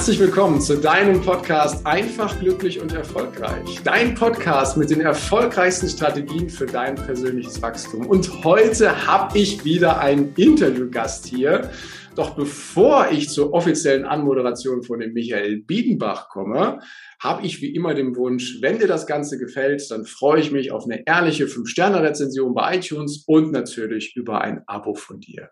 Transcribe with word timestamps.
Herzlich 0.00 0.20
willkommen 0.20 0.62
zu 0.62 0.78
deinem 0.78 1.20
Podcast 1.20 1.86
Einfach, 1.86 2.40
glücklich 2.40 2.80
und 2.80 2.90
erfolgreich. 2.94 3.82
Dein 3.84 4.14
Podcast 4.14 4.78
mit 4.78 4.88
den 4.88 5.02
erfolgreichsten 5.02 5.90
Strategien 5.90 6.48
für 6.48 6.64
dein 6.64 6.94
persönliches 6.94 7.60
Wachstum. 7.60 8.06
Und 8.06 8.42
heute 8.42 9.06
habe 9.06 9.36
ich 9.36 9.62
wieder 9.62 10.00
einen 10.00 10.32
Interviewgast 10.36 11.26
hier. 11.26 11.70
Doch 12.16 12.34
bevor 12.34 13.10
ich 13.10 13.28
zur 13.28 13.52
offiziellen 13.52 14.06
Anmoderation 14.06 14.82
von 14.82 15.00
dem 15.00 15.12
Michael 15.12 15.60
Biedenbach 15.64 16.30
komme, 16.30 16.78
habe 17.22 17.44
ich 17.44 17.60
wie 17.60 17.74
immer 17.74 17.92
den 17.92 18.16
Wunsch, 18.16 18.62
wenn 18.62 18.78
dir 18.78 18.88
das 18.88 19.06
Ganze 19.06 19.36
gefällt, 19.36 19.90
dann 19.90 20.06
freue 20.06 20.40
ich 20.40 20.50
mich 20.50 20.72
auf 20.72 20.86
eine 20.86 21.06
ehrliche 21.06 21.44
5-Sterne-Rezension 21.44 22.54
bei 22.54 22.76
iTunes 22.76 23.24
und 23.26 23.52
natürlich 23.52 24.16
über 24.16 24.40
ein 24.40 24.62
Abo 24.66 24.94
von 24.94 25.20
dir. 25.20 25.50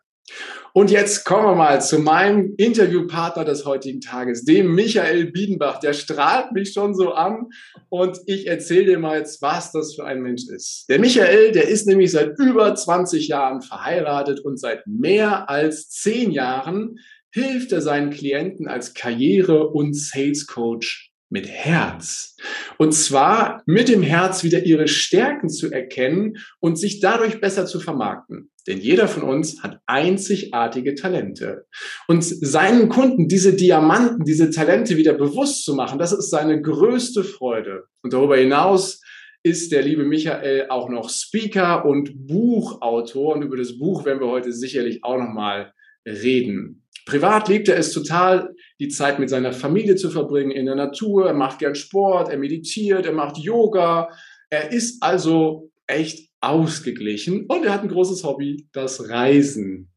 Und 0.73 0.91
jetzt 0.91 1.25
kommen 1.25 1.45
wir 1.45 1.55
mal 1.55 1.81
zu 1.81 1.99
meinem 1.99 2.55
Interviewpartner 2.57 3.45
des 3.45 3.65
heutigen 3.65 4.01
Tages, 4.01 4.45
dem 4.45 4.75
Michael 4.75 5.33
Biedenbach. 5.33 5.81
Der 5.81 5.93
strahlt 5.93 6.53
mich 6.53 6.73
schon 6.73 6.95
so 6.95 7.13
an 7.13 7.49
und 7.89 8.19
ich 8.27 8.47
erzähle 8.47 8.87
dir 8.87 8.99
mal 8.99 9.19
jetzt, 9.19 9.43
was 9.43 9.73
das 9.73 9.95
für 9.95 10.05
ein 10.05 10.21
Mensch 10.21 10.43
ist. 10.49 10.87
Der 10.89 11.01
Michael, 11.01 11.53
der 11.53 11.69
ist 11.69 11.87
nämlich 11.87 12.13
seit 12.13 12.39
über 12.39 12.75
20 12.75 13.29
Jahren 13.29 13.63
verheiratet 13.63 14.41
und 14.41 14.59
seit 14.59 14.87
mehr 14.87 15.49
als 15.49 15.89
10 15.91 16.31
Jahren 16.31 16.99
hilft 17.33 17.73
er 17.73 17.81
seinen 17.81 18.11
Klienten 18.11 18.69
als 18.69 18.95
Karriere- 18.95 19.69
und 19.69 19.95
Sales 19.95 20.47
Coach 20.47 21.08
mit 21.31 21.49
Herz. 21.49 22.37
Und 22.79 22.93
zwar 22.93 23.63
mit 23.67 23.89
dem 23.89 24.03
Herz 24.03 24.45
wieder 24.45 24.65
ihre 24.65 24.89
Stärken 24.89 25.49
zu 25.49 25.71
erkennen 25.71 26.39
und 26.61 26.79
sich 26.79 27.01
dadurch 27.01 27.41
besser 27.41 27.67
zu 27.67 27.81
vermarkten. 27.81 28.51
Denn 28.67 28.79
jeder 28.79 29.09
von 29.09 29.23
uns 29.23 29.63
hat 29.63 29.81
einzigartige 29.87 30.95
Talente. 30.95 31.67
Und 32.07 32.23
seinen 32.23 32.89
Kunden 32.89 33.29
diese 33.29 33.55
Diamanten, 33.55 34.25
diese 34.25 34.51
Talente 34.51 34.97
wieder 34.97 35.15
bewusst 35.15 35.65
zu 35.65 35.75
machen, 35.75 35.99
das 35.99 36.13
ist 36.13 36.31
seine 36.31 36.61
größte 36.61 37.25
Freude. 37.25 37.85
Und 38.03 38.13
darüber 38.13 38.37
hinaus 38.37 39.01
ist 39.43 39.73
der 39.73 39.83
liebe 39.83 40.05
Michael 40.05 40.67
auch 40.69 40.89
noch 40.89 41.09
Speaker 41.09 41.85
und 41.87 42.27
Buchautor. 42.27 43.37
Und 43.37 43.43
über 43.43 43.57
das 43.57 43.79
Buch 43.79 44.05
werden 44.05 44.21
wir 44.21 44.29
heute 44.29 44.53
sicherlich 44.53 45.05
auch 45.05 45.19
nochmal 45.19 45.73
reden. 46.07 46.85
Privat 47.09 47.49
liebt 47.49 47.69
er 47.69 47.79
es 47.79 47.93
total, 47.93 48.55
die 48.79 48.89
Zeit 48.89 49.19
mit 49.19 49.31
seiner 49.31 49.55
Familie 49.55 49.97
zu 49.97 50.11
verbringen 50.11 50.51
in 50.51 50.67
der 50.67 50.75
Natur. 50.75 51.27
Er 51.27 51.33
macht 51.33 51.59
gern 51.59 51.75
Sport, 51.75 52.29
er 52.29 52.37
meditiert, 52.37 53.07
er 53.07 53.15
macht 53.15 53.39
Yoga. 53.39 54.11
Er 54.51 54.73
ist 54.73 55.03
also 55.03 55.71
echt 55.87 56.29
ausgeglichen 56.43 57.47
und 57.47 57.65
er 57.65 57.73
hat 57.73 57.83
ein 57.83 57.89
großes 57.89 58.25
Hobby, 58.25 58.69
das 58.73 59.09
Reisen. 59.09 59.91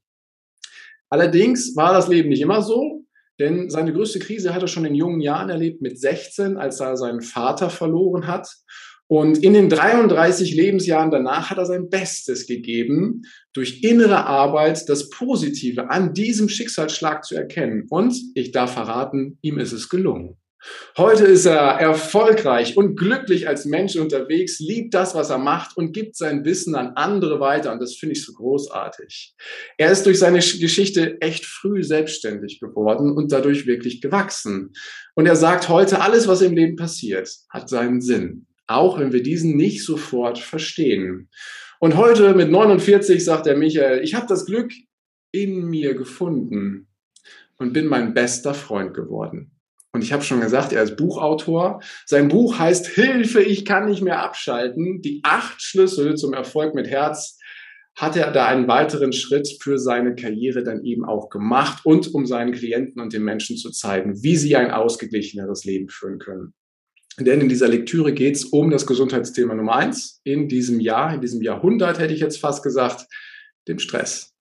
Allerdings 1.09 1.75
war 1.75 1.93
das 1.93 2.07
Leben 2.07 2.29
nicht 2.29 2.41
immer 2.41 2.61
so, 2.61 3.03
denn 3.39 3.69
seine 3.69 3.91
größte 3.91 4.19
Krise 4.19 4.53
hat 4.53 4.61
er 4.61 4.69
schon 4.69 4.85
in 4.85 4.95
jungen 4.95 5.19
Jahren 5.19 5.49
erlebt, 5.49 5.81
mit 5.81 5.99
16, 5.99 6.55
als 6.55 6.79
er 6.79 6.95
seinen 6.95 7.21
Vater 7.21 7.69
verloren 7.69 8.25
hat. 8.25 8.47
Und 9.11 9.43
in 9.43 9.51
den 9.51 9.67
33 9.67 10.55
Lebensjahren 10.55 11.11
danach 11.11 11.49
hat 11.49 11.57
er 11.57 11.65
sein 11.65 11.89
Bestes 11.89 12.47
gegeben, 12.47 13.23
durch 13.51 13.83
innere 13.83 14.25
Arbeit 14.25 14.87
das 14.87 15.09
Positive 15.09 15.89
an 15.89 16.13
diesem 16.13 16.47
Schicksalsschlag 16.47 17.25
zu 17.25 17.35
erkennen. 17.35 17.87
Und 17.89 18.15
ich 18.35 18.53
darf 18.53 18.73
verraten, 18.73 19.37
ihm 19.41 19.59
ist 19.59 19.73
es 19.73 19.89
gelungen. 19.89 20.37
Heute 20.95 21.25
ist 21.25 21.45
er 21.45 21.57
erfolgreich 21.57 22.77
und 22.77 22.95
glücklich 22.95 23.49
als 23.49 23.65
Mensch 23.65 23.97
unterwegs, 23.97 24.61
liebt 24.61 24.93
das, 24.93 25.13
was 25.13 25.29
er 25.29 25.39
macht 25.39 25.75
und 25.75 25.91
gibt 25.91 26.15
sein 26.15 26.45
Wissen 26.45 26.75
an 26.75 26.93
andere 26.95 27.41
weiter. 27.41 27.73
Und 27.73 27.81
das 27.81 27.95
finde 27.95 28.13
ich 28.13 28.23
so 28.23 28.31
großartig. 28.31 29.35
Er 29.77 29.91
ist 29.91 30.05
durch 30.05 30.19
seine 30.19 30.37
Geschichte 30.37 31.19
echt 31.19 31.43
früh 31.45 31.83
selbstständig 31.83 32.61
geworden 32.61 33.11
und 33.11 33.33
dadurch 33.33 33.67
wirklich 33.67 33.99
gewachsen. 33.99 34.71
Und 35.15 35.25
er 35.25 35.35
sagt 35.35 35.67
heute, 35.67 35.99
alles, 35.99 36.29
was 36.29 36.41
im 36.41 36.55
Leben 36.55 36.77
passiert, 36.77 37.29
hat 37.49 37.67
seinen 37.67 37.99
Sinn 37.99 38.47
auch 38.75 38.99
wenn 38.99 39.13
wir 39.13 39.23
diesen 39.23 39.55
nicht 39.55 39.83
sofort 39.83 40.39
verstehen. 40.39 41.29
Und 41.79 41.97
heute 41.97 42.33
mit 42.35 42.51
49 42.51 43.23
sagt 43.23 43.45
der 43.45 43.57
Michael, 43.57 44.03
ich 44.03 44.13
habe 44.13 44.27
das 44.27 44.45
Glück 44.45 44.71
in 45.31 45.65
mir 45.65 45.95
gefunden 45.95 46.87
und 47.57 47.73
bin 47.73 47.87
mein 47.87 48.13
bester 48.13 48.53
Freund 48.53 48.93
geworden. 48.93 49.51
Und 49.93 50.03
ich 50.03 50.13
habe 50.13 50.23
schon 50.23 50.41
gesagt, 50.41 50.71
er 50.71 50.83
ist 50.83 50.95
Buchautor. 50.95 51.81
Sein 52.05 52.29
Buch 52.29 52.59
heißt 52.59 52.87
Hilfe, 52.87 53.41
ich 53.41 53.65
kann 53.65 53.87
nicht 53.87 54.01
mehr 54.01 54.23
abschalten. 54.23 55.01
Die 55.01 55.21
acht 55.23 55.61
Schlüssel 55.61 56.15
zum 56.15 56.33
Erfolg 56.33 56.75
mit 56.75 56.87
Herz 56.87 57.37
hat 57.95 58.15
er 58.15 58.31
da 58.31 58.47
einen 58.47 58.67
weiteren 58.67 59.11
Schritt 59.11 59.49
für 59.61 59.77
seine 59.77 60.15
Karriere 60.15 60.63
dann 60.63 60.83
eben 60.85 61.03
auch 61.03 61.29
gemacht 61.29 61.85
und 61.85 62.13
um 62.13 62.25
seinen 62.25 62.53
Klienten 62.53 63.01
und 63.01 63.11
den 63.11 63.23
Menschen 63.23 63.57
zu 63.57 63.69
zeigen, 63.69 64.23
wie 64.23 64.37
sie 64.37 64.55
ein 64.55 64.71
ausgeglicheneres 64.71 65.65
Leben 65.65 65.89
führen 65.89 66.19
können. 66.19 66.53
Denn 67.25 67.41
in 67.41 67.49
dieser 67.49 67.67
Lektüre 67.67 68.13
geht 68.13 68.35
es 68.35 68.45
um 68.45 68.69
das 68.69 68.85
Gesundheitsthema 68.85 69.53
Nummer 69.53 69.75
eins 69.75 70.21
in 70.23 70.47
diesem 70.47 70.79
Jahr, 70.79 71.13
in 71.13 71.21
diesem 71.21 71.41
Jahrhundert 71.41 71.99
hätte 71.99 72.13
ich 72.13 72.19
jetzt 72.19 72.39
fast 72.39 72.63
gesagt, 72.63 73.05
dem 73.67 73.79
Stress. 73.79 74.33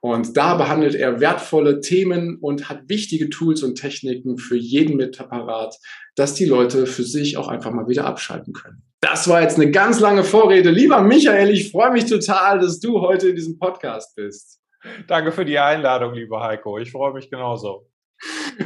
Und 0.00 0.36
da 0.36 0.54
behandelt 0.54 0.94
er 0.94 1.20
wertvolle 1.20 1.80
Themen 1.80 2.38
und 2.40 2.70
hat 2.70 2.88
wichtige 2.88 3.28
Tools 3.28 3.62
und 3.62 3.74
Techniken 3.74 4.38
für 4.38 4.56
jeden 4.56 4.96
Mitapparat, 4.96 5.76
dass 6.16 6.34
die 6.34 6.46
Leute 6.46 6.86
für 6.86 7.02
sich 7.02 7.36
auch 7.36 7.48
einfach 7.48 7.70
mal 7.70 7.86
wieder 7.86 8.06
abschalten 8.06 8.54
können. 8.54 8.82
Das 9.02 9.28
war 9.28 9.42
jetzt 9.42 9.56
eine 9.56 9.70
ganz 9.70 10.00
lange 10.00 10.24
Vorrede. 10.24 10.70
Lieber 10.70 11.02
Michael, 11.02 11.50
ich 11.50 11.70
freue 11.70 11.92
mich 11.92 12.06
total, 12.06 12.60
dass 12.60 12.80
du 12.80 13.00
heute 13.00 13.28
in 13.28 13.36
diesem 13.36 13.58
Podcast 13.58 14.16
bist. 14.16 14.60
Danke 15.06 15.32
für 15.32 15.44
die 15.44 15.58
Einladung, 15.58 16.14
lieber 16.14 16.42
Heiko. 16.42 16.78
Ich 16.78 16.90
freue 16.90 17.12
mich 17.12 17.30
genauso. 17.30 17.86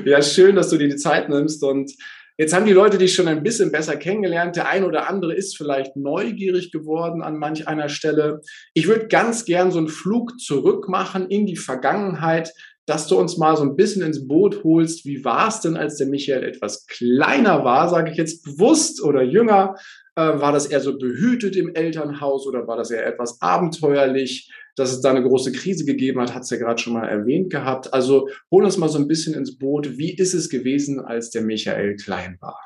Ja, 0.04 0.22
schön, 0.22 0.56
dass 0.56 0.70
du 0.70 0.76
dir 0.76 0.88
die 0.88 0.96
Zeit 0.96 1.28
nimmst 1.28 1.62
und 1.62 1.92
Jetzt 2.36 2.52
haben 2.52 2.66
die 2.66 2.72
Leute 2.72 2.98
dich 2.98 3.14
schon 3.14 3.28
ein 3.28 3.44
bisschen 3.44 3.70
besser 3.70 3.96
kennengelernt. 3.96 4.56
Der 4.56 4.68
ein 4.68 4.82
oder 4.82 5.08
andere 5.08 5.34
ist 5.34 5.56
vielleicht 5.56 5.94
neugierig 5.94 6.72
geworden 6.72 7.22
an 7.22 7.38
manch 7.38 7.68
einer 7.68 7.88
Stelle. 7.88 8.40
Ich 8.72 8.88
würde 8.88 9.06
ganz 9.06 9.44
gern 9.44 9.70
so 9.70 9.78
einen 9.78 9.86
Flug 9.86 10.40
zurück 10.40 10.88
machen 10.88 11.28
in 11.28 11.46
die 11.46 11.56
Vergangenheit, 11.56 12.52
dass 12.86 13.06
du 13.06 13.18
uns 13.18 13.36
mal 13.38 13.56
so 13.56 13.62
ein 13.62 13.76
bisschen 13.76 14.02
ins 14.02 14.26
Boot 14.28 14.62
holst. 14.62 15.04
Wie 15.06 15.24
war 15.24 15.48
es 15.48 15.60
denn, 15.60 15.76
als 15.76 15.96
der 15.96 16.06
Michael 16.06 16.44
etwas 16.44 16.86
kleiner 16.86 17.64
war, 17.64 17.88
sage 17.88 18.10
ich 18.10 18.16
jetzt 18.16 18.44
bewusst 18.44 19.02
oder 19.02 19.22
jünger? 19.22 19.74
Äh, 20.16 20.40
war 20.40 20.52
das 20.52 20.66
eher 20.66 20.80
so 20.80 20.96
behütet 20.96 21.56
im 21.56 21.74
Elternhaus 21.74 22.46
oder 22.46 22.66
war 22.66 22.76
das 22.76 22.90
eher 22.90 23.06
etwas 23.06 23.40
abenteuerlich? 23.40 24.50
Dass 24.76 24.92
es 24.92 25.00
da 25.00 25.10
eine 25.10 25.22
große 25.22 25.52
Krise 25.52 25.84
gegeben 25.84 26.20
hat, 26.20 26.34
hat 26.34 26.42
es 26.42 26.50
ja 26.50 26.56
gerade 26.56 26.82
schon 26.82 26.94
mal 26.94 27.06
erwähnt 27.06 27.50
gehabt. 27.50 27.94
Also 27.94 28.28
hol 28.50 28.64
uns 28.64 28.76
mal 28.76 28.88
so 28.88 28.98
ein 28.98 29.08
bisschen 29.08 29.34
ins 29.34 29.56
Boot. 29.56 29.98
Wie 29.98 30.12
ist 30.14 30.34
es 30.34 30.48
gewesen, 30.48 31.00
als 31.00 31.30
der 31.30 31.42
Michael 31.42 31.96
klein 31.96 32.36
war? 32.40 32.58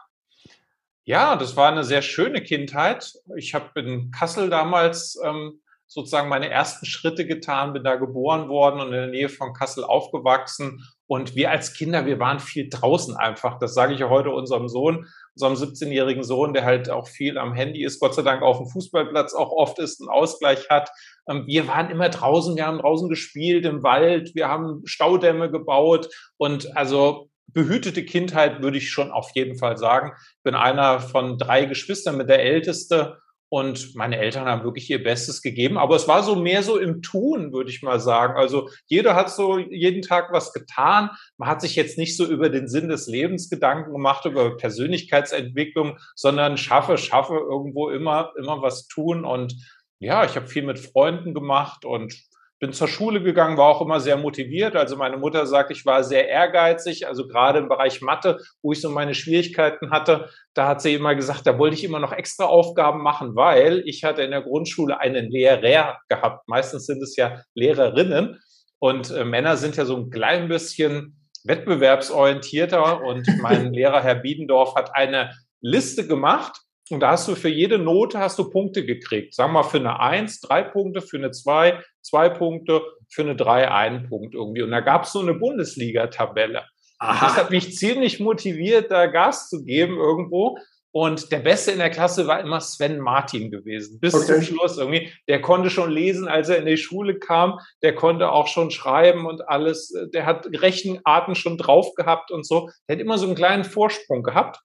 Ja, 1.05 1.37
das 1.37 1.57
war 1.57 1.71
eine 1.71 1.85
sehr 1.85 2.03
schöne 2.03 2.43
Kindheit. 2.43 3.13
Ich 3.37 3.55
habe 3.55 3.81
in 3.81 4.11
Kassel 4.11 4.51
damals 4.51 5.19
ähm, 5.25 5.61
sozusagen 5.89 6.29
meine 6.29 6.51
ersten 6.51 6.85
Schritte 6.85 7.27
getan, 7.27 7.73
bin 7.73 7.83
da 7.83 7.97
geboren 7.97 8.49
worden 8.51 8.81
und 8.81 8.89
in 8.89 8.93
der 8.93 9.07
Nähe 9.07 9.31
von 9.31 9.55
Kassel 9.55 9.85
aufgewachsen. 9.85 10.85
Und 11.07 11.35
wir 11.35 11.51
als 11.51 11.73
Kinder, 11.73 12.05
wir 12.05 12.21
waren 12.21 12.41
viel 12.41 12.69
draußen 12.69 13.17
einfach. 13.17 13.59
Das 13.59 13.73
sage 13.73 13.95
ich 13.95 14.01
ja 14.01 14.11
heute 14.11 14.29
unserem 14.29 14.69
Sohn, 14.69 15.07
unserem 15.35 15.55
17-jährigen 15.55 16.23
Sohn, 16.23 16.53
der 16.53 16.67
halt 16.67 16.91
auch 16.91 17.09
viel 17.09 17.39
am 17.39 17.55
Handy 17.55 17.83
ist, 17.83 18.01
Gott 18.01 18.15
sei 18.15 18.21
Dank 18.21 18.43
auf 18.43 18.59
dem 18.59 18.67
Fußballplatz 18.67 19.33
auch 19.33 19.51
oft 19.51 19.79
ist, 19.79 20.03
einen 20.03 20.11
Ausgleich 20.11 20.69
hat. 20.69 20.91
Ähm, 21.27 21.45
wir 21.47 21.67
waren 21.67 21.91
immer 21.91 22.11
draußen, 22.11 22.55
wir 22.55 22.67
haben 22.67 22.79
draußen 22.79 23.09
gespielt 23.09 23.65
im 23.65 23.83
Wald, 23.83 24.35
wir 24.35 24.49
haben 24.49 24.83
Staudämme 24.85 25.51
gebaut 25.51 26.11
und 26.37 26.77
also 26.77 27.31
behütete 27.47 28.05
Kindheit 28.05 28.61
würde 28.63 28.77
ich 28.77 28.91
schon 28.91 29.11
auf 29.11 29.31
jeden 29.35 29.57
Fall 29.57 29.79
sagen. 29.79 30.13
Ich 30.19 30.43
bin 30.43 30.55
einer 30.55 31.01
von 31.01 31.39
drei 31.39 31.65
Geschwistern 31.65 32.19
mit 32.19 32.29
der 32.29 32.43
Älteste 32.43 33.17
und 33.51 33.95
meine 33.95 34.19
Eltern 34.19 34.47
haben 34.47 34.65
wirklich 34.65 34.91
ihr 34.91 35.03
Bestes 35.03 35.41
gegeben. 35.41 35.79
Aber 35.79 35.97
es 35.97 36.07
war 36.07 36.23
so 36.23 36.37
mehr 36.37 36.63
so 36.63 36.79
im 36.79 37.01
Tun, 37.01 37.53
würde 37.53 37.71
ich 37.71 37.83
mal 37.83 37.99
sagen. 37.99 38.37
Also 38.37 38.69
jeder 38.87 39.15
hat 39.15 39.31
so 39.31 39.59
jeden 39.59 40.03
Tag 40.03 40.33
was 40.33 40.53
getan. 40.53 41.11
Man 41.39 41.49
hat 41.49 41.63
sich 41.63 41.75
jetzt 41.75 41.97
nicht 41.97 42.17
so 42.17 42.27
über 42.27 42.51
den 42.51 42.69
Sinn 42.69 42.89
des 42.89 43.07
Lebens 43.07 43.49
Gedanken 43.49 43.93
gemacht, 43.93 44.27
über 44.27 44.57
Persönlichkeitsentwicklung, 44.57 45.99
sondern 46.15 46.59
schaffe, 46.59 46.99
schaffe 46.99 47.35
irgendwo 47.35 47.89
immer, 47.89 48.33
immer 48.39 48.61
was 48.61 48.87
tun. 48.87 49.25
Und 49.25 49.55
ja, 49.99 50.25
ich 50.25 50.37
habe 50.37 50.47
viel 50.47 50.63
mit 50.63 50.79
Freunden 50.79 51.33
gemacht 51.33 51.85
und 51.85 52.15
bin 52.59 52.73
zur 52.73 52.89
Schule 52.89 53.23
gegangen, 53.23 53.57
war 53.57 53.67
auch 53.67 53.81
immer 53.81 54.01
sehr 54.01 54.17
motiviert. 54.17 54.75
Also 54.75 54.97
meine 54.97 55.17
Mutter 55.17 55.47
sagt, 55.47 55.71
ich 55.71 55.87
war 55.87 56.03
sehr 56.03 56.29
ehrgeizig, 56.29 57.07
also 57.07 57.27
gerade 57.29 57.61
im 57.61 57.69
Bereich 57.69 58.01
Mathe, 58.01 58.39
wo 58.63 58.73
ich 58.73 58.81
so 58.81 58.91
meine 58.91 59.15
Schwierigkeiten 59.15 59.91
hatte, 59.91 60.29
da 60.55 60.69
hat 60.69 60.83
sie 60.83 60.95
immer 60.95 61.15
gesagt, 61.15 61.47
da 61.47 61.59
wollte 61.59 61.77
ich 61.77 61.85
immer 61.85 62.01
noch 62.01 62.13
extra 62.13 62.47
Aufgaben 62.47 63.03
machen, 63.03 63.37
weil 63.37 63.83
ich 63.87 64.03
hatte 64.05 64.23
in 64.23 64.33
der 64.33 64.43
Grundschule 64.43 64.99
einen 64.99 65.31
Lehrer 65.31 65.99
gehabt. 66.09 66.49
Meistens 66.49 66.87
sind 66.87 67.03
es 67.03 67.17
ja 67.17 67.43
Lehrerinnen 67.55 68.41
und 68.81 69.11
äh, 69.11 69.25
Männer 69.25 69.57
sind 69.57 69.77
ja 69.77 69.85
so 69.85 69.97
ein 69.97 70.11
klein 70.11 70.49
bisschen 70.49 71.17
wettbewerbsorientierter 71.45 73.03
und 73.03 73.27
mein 73.41 73.73
Lehrer 73.73 74.03
Herr 74.03 74.17
Biedendorf 74.17 74.75
hat 74.75 74.95
eine 74.95 75.31
Liste 75.61 76.07
gemacht 76.07 76.61
und 76.91 77.01
da 77.01 77.11
hast 77.13 77.29
du 77.29 77.35
für 77.35 77.49
jede 77.49 77.79
Note 77.79 78.19
hast 78.19 78.39
du 78.39 78.51
Punkte 78.51 78.85
gekriegt. 78.85 79.35
Sagen 79.35 79.53
wir 79.53 79.63
mal 79.63 79.69
für 79.69 79.79
eine 79.79 80.01
Eins 80.01 80.41
drei 80.41 80.63
Punkte, 80.63 81.01
für 81.01 81.17
eine 81.17 81.31
Zwei 81.31 81.83
zwei 82.03 82.29
Punkte, 82.29 82.83
für 83.09 83.23
eine 83.23 83.37
Drei 83.37 83.71
einen 83.71 84.09
Punkt 84.09 84.35
irgendwie. 84.35 84.63
Und 84.63 84.71
da 84.71 84.81
gab 84.81 85.05
es 85.05 85.13
so 85.13 85.21
eine 85.21 85.35
Bundesliga-Tabelle. 85.35 86.65
Das 87.01 87.37
hat 87.37 87.51
mich 87.51 87.77
ziemlich 87.77 88.19
motiviert, 88.19 88.91
da 88.91 89.07
Gas 89.07 89.49
zu 89.49 89.65
geben 89.65 89.97
irgendwo. 89.99 90.59
Und 90.91 91.31
der 91.31 91.39
Beste 91.39 91.71
in 91.71 91.79
der 91.79 91.91
Klasse 91.91 92.27
war 92.27 92.41
immer 92.41 92.61
Sven 92.61 92.99
Martin 92.99 93.51
gewesen, 93.51 94.01
bis 94.01 94.15
okay. 94.15 94.27
zum 94.27 94.43
Schluss 94.43 94.79
irgendwie. 94.79 95.13
Der 95.29 95.41
konnte 95.41 95.71
schon 95.71 95.91
lesen, 95.91 96.27
als 96.27 96.49
er 96.49 96.57
in 96.57 96.67
die 96.67 96.79
Schule 96.79 97.19
kam. 97.19 97.61
Der 97.83 97.95
konnte 97.95 98.33
auch 98.33 98.49
schon 98.49 98.71
schreiben 98.71 99.27
und 99.27 99.49
alles. 99.49 99.95
Der 100.15 100.25
hat 100.25 100.47
Rechenarten 100.47 101.35
schon 101.35 101.59
drauf 101.59 101.95
gehabt 101.95 102.31
und 102.31 102.47
so. 102.47 102.71
Der 102.89 102.97
hat 102.97 103.03
immer 103.03 103.19
so 103.19 103.27
einen 103.27 103.37
kleinen 103.37 103.65
Vorsprung 103.65 104.23
gehabt. 104.23 104.61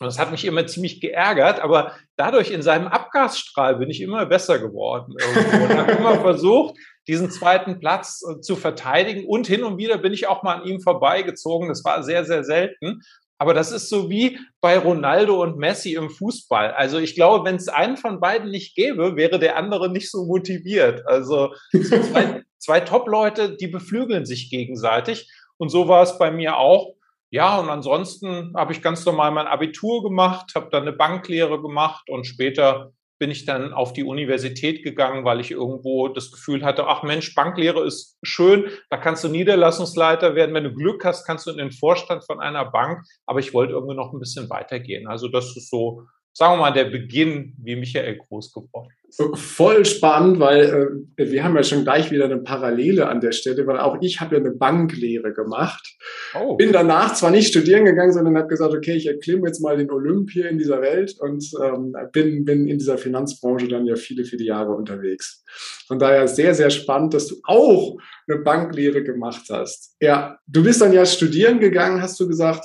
Und 0.00 0.06
das 0.06 0.18
hat 0.18 0.30
mich 0.30 0.44
immer 0.44 0.66
ziemlich 0.66 1.00
geärgert, 1.00 1.60
aber 1.60 1.92
dadurch 2.16 2.50
in 2.50 2.62
seinem 2.62 2.86
Abgasstrahl 2.86 3.76
bin 3.76 3.90
ich 3.90 4.00
immer 4.00 4.26
besser 4.26 4.58
geworden 4.58 5.14
irgendwo 5.18 5.64
und 5.64 5.76
habe 5.76 5.92
immer 5.92 6.20
versucht, 6.20 6.76
diesen 7.08 7.30
zweiten 7.30 7.80
Platz 7.80 8.22
äh, 8.22 8.40
zu 8.40 8.54
verteidigen. 8.54 9.26
Und 9.26 9.46
hin 9.46 9.64
und 9.64 9.78
wieder 9.78 9.98
bin 9.98 10.12
ich 10.12 10.28
auch 10.28 10.42
mal 10.42 10.60
an 10.60 10.66
ihm 10.66 10.80
vorbeigezogen. 10.80 11.68
Das 11.68 11.84
war 11.84 12.02
sehr, 12.02 12.24
sehr 12.24 12.44
selten. 12.44 13.00
Aber 13.38 13.54
das 13.54 13.70
ist 13.70 13.88
so 13.88 14.10
wie 14.10 14.38
bei 14.60 14.76
Ronaldo 14.78 15.40
und 15.40 15.58
Messi 15.58 15.94
im 15.94 16.10
Fußball. 16.10 16.72
Also 16.72 16.98
ich 16.98 17.14
glaube, 17.14 17.44
wenn 17.44 17.54
es 17.54 17.68
einen 17.68 17.96
von 17.96 18.20
beiden 18.20 18.50
nicht 18.50 18.74
gäbe, 18.74 19.16
wäre 19.16 19.38
der 19.38 19.56
andere 19.56 19.90
nicht 19.90 20.10
so 20.10 20.26
motiviert. 20.26 21.02
Also 21.06 21.54
zwei, 21.72 22.42
zwei 22.58 22.80
Top-Leute, 22.80 23.56
die 23.56 23.68
beflügeln 23.68 24.26
sich 24.26 24.50
gegenseitig. 24.50 25.30
Und 25.56 25.70
so 25.70 25.88
war 25.88 26.02
es 26.02 26.18
bei 26.18 26.30
mir 26.30 26.56
auch. 26.56 26.94
Ja, 27.30 27.58
und 27.58 27.68
ansonsten 27.68 28.54
habe 28.56 28.72
ich 28.72 28.82
ganz 28.82 29.04
normal 29.04 29.30
mein 29.32 29.46
Abitur 29.46 30.02
gemacht, 30.02 30.52
habe 30.54 30.68
dann 30.70 30.82
eine 30.82 30.92
Banklehre 30.92 31.60
gemacht 31.60 32.08
und 32.08 32.26
später 32.26 32.92
bin 33.18 33.30
ich 33.30 33.44
dann 33.44 33.72
auf 33.72 33.92
die 33.92 34.04
Universität 34.04 34.84
gegangen, 34.84 35.24
weil 35.24 35.40
ich 35.40 35.50
irgendwo 35.50 36.08
das 36.08 36.30
Gefühl 36.30 36.64
hatte, 36.64 36.86
ach 36.86 37.02
Mensch, 37.02 37.34
Banklehre 37.34 37.84
ist 37.84 38.16
schön, 38.22 38.70
da 38.90 38.96
kannst 38.96 39.24
du 39.24 39.28
Niederlassungsleiter 39.28 40.36
werden. 40.36 40.54
Wenn 40.54 40.64
du 40.64 40.72
Glück 40.72 41.04
hast, 41.04 41.26
kannst 41.26 41.46
du 41.46 41.50
in 41.50 41.58
den 41.58 41.72
Vorstand 41.72 42.24
von 42.24 42.38
einer 42.38 42.64
Bank. 42.70 43.04
Aber 43.26 43.40
ich 43.40 43.52
wollte 43.52 43.72
irgendwie 43.72 43.96
noch 43.96 44.12
ein 44.12 44.20
bisschen 44.20 44.48
weitergehen. 44.48 45.08
Also 45.08 45.26
das 45.26 45.56
ist 45.56 45.68
so 45.68 46.06
sagen 46.38 46.54
wir 46.54 46.58
mal, 46.58 46.72
der 46.72 46.84
Beginn, 46.84 47.56
wie 47.58 47.74
Michael 47.74 48.16
groß 48.16 48.52
geworden. 48.52 48.92
Voll 49.10 49.86
spannend, 49.86 50.38
weil 50.38 51.04
äh, 51.16 51.30
wir 51.30 51.42
haben 51.42 51.56
ja 51.56 51.62
schon 51.62 51.82
gleich 51.82 52.10
wieder 52.10 52.26
eine 52.26 52.38
Parallele 52.38 53.08
an 53.08 53.20
der 53.20 53.32
Stelle, 53.32 53.66
weil 53.66 53.78
auch 53.78 53.96
ich 54.02 54.20
habe 54.20 54.36
ja 54.36 54.40
eine 54.40 54.50
Banklehre 54.50 55.32
gemacht. 55.32 55.96
Oh. 56.34 56.56
Bin 56.56 56.72
danach 56.72 57.14
zwar 57.14 57.30
nicht 57.30 57.48
studieren 57.48 57.86
gegangen, 57.86 58.12
sondern 58.12 58.36
habe 58.36 58.48
gesagt, 58.48 58.74
okay, 58.74 58.94
ich 58.94 59.06
erklimme 59.06 59.46
jetzt 59.46 59.60
mal 59.60 59.78
den 59.78 59.90
Olymp 59.90 60.30
hier 60.30 60.48
in 60.50 60.58
dieser 60.58 60.82
Welt 60.82 61.16
und 61.20 61.42
ähm, 61.62 61.94
bin, 62.12 62.44
bin 62.44 62.68
in 62.68 62.78
dieser 62.78 62.98
Finanzbranche 62.98 63.66
dann 63.68 63.86
ja 63.86 63.96
viele, 63.96 64.24
viele 64.24 64.44
Jahre 64.44 64.72
unterwegs. 64.72 65.42
Von 65.86 65.98
daher 65.98 66.28
sehr, 66.28 66.54
sehr 66.54 66.70
spannend, 66.70 67.14
dass 67.14 67.28
du 67.28 67.36
auch 67.44 67.96
eine 68.28 68.40
Banklehre 68.40 69.02
gemacht 69.02 69.46
hast. 69.50 69.96
Ja, 70.00 70.38
du 70.46 70.62
bist 70.62 70.82
dann 70.82 70.92
ja 70.92 71.06
studieren 71.06 71.60
gegangen, 71.60 72.02
hast 72.02 72.20
du 72.20 72.28
gesagt. 72.28 72.62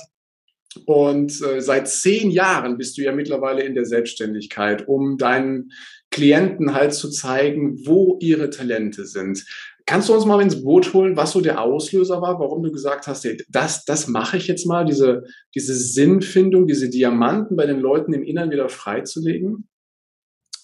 Und 0.86 1.40
äh, 1.42 1.60
seit 1.60 1.88
zehn 1.88 2.30
Jahren 2.30 2.76
bist 2.76 2.98
du 2.98 3.02
ja 3.02 3.12
mittlerweile 3.12 3.62
in 3.62 3.74
der 3.74 3.84
Selbstständigkeit, 3.84 4.88
um 4.88 5.18
deinen 5.18 5.72
Klienten 6.10 6.74
halt 6.74 6.94
zu 6.94 7.10
zeigen, 7.10 7.86
wo 7.86 8.18
ihre 8.20 8.50
Talente 8.50 9.04
sind. 9.04 9.44
Kannst 9.86 10.08
du 10.08 10.14
uns 10.14 10.24
mal 10.24 10.40
ins 10.40 10.64
Boot 10.64 10.94
holen, 10.94 11.16
was 11.16 11.32
so 11.32 11.42
der 11.42 11.60
Auslöser 11.60 12.22
war, 12.22 12.38
warum 12.40 12.62
du 12.62 12.72
gesagt 12.72 13.06
hast, 13.06 13.28
das, 13.50 13.84
das 13.84 14.08
mache 14.08 14.38
ich 14.38 14.46
jetzt 14.46 14.66
mal, 14.66 14.86
diese, 14.86 15.24
diese 15.54 15.74
Sinnfindung, 15.74 16.66
diese 16.66 16.88
Diamanten 16.88 17.56
bei 17.56 17.66
den 17.66 17.80
Leuten 17.80 18.14
im 18.14 18.22
Innern 18.22 18.50
wieder 18.50 18.70
freizulegen? 18.70 19.68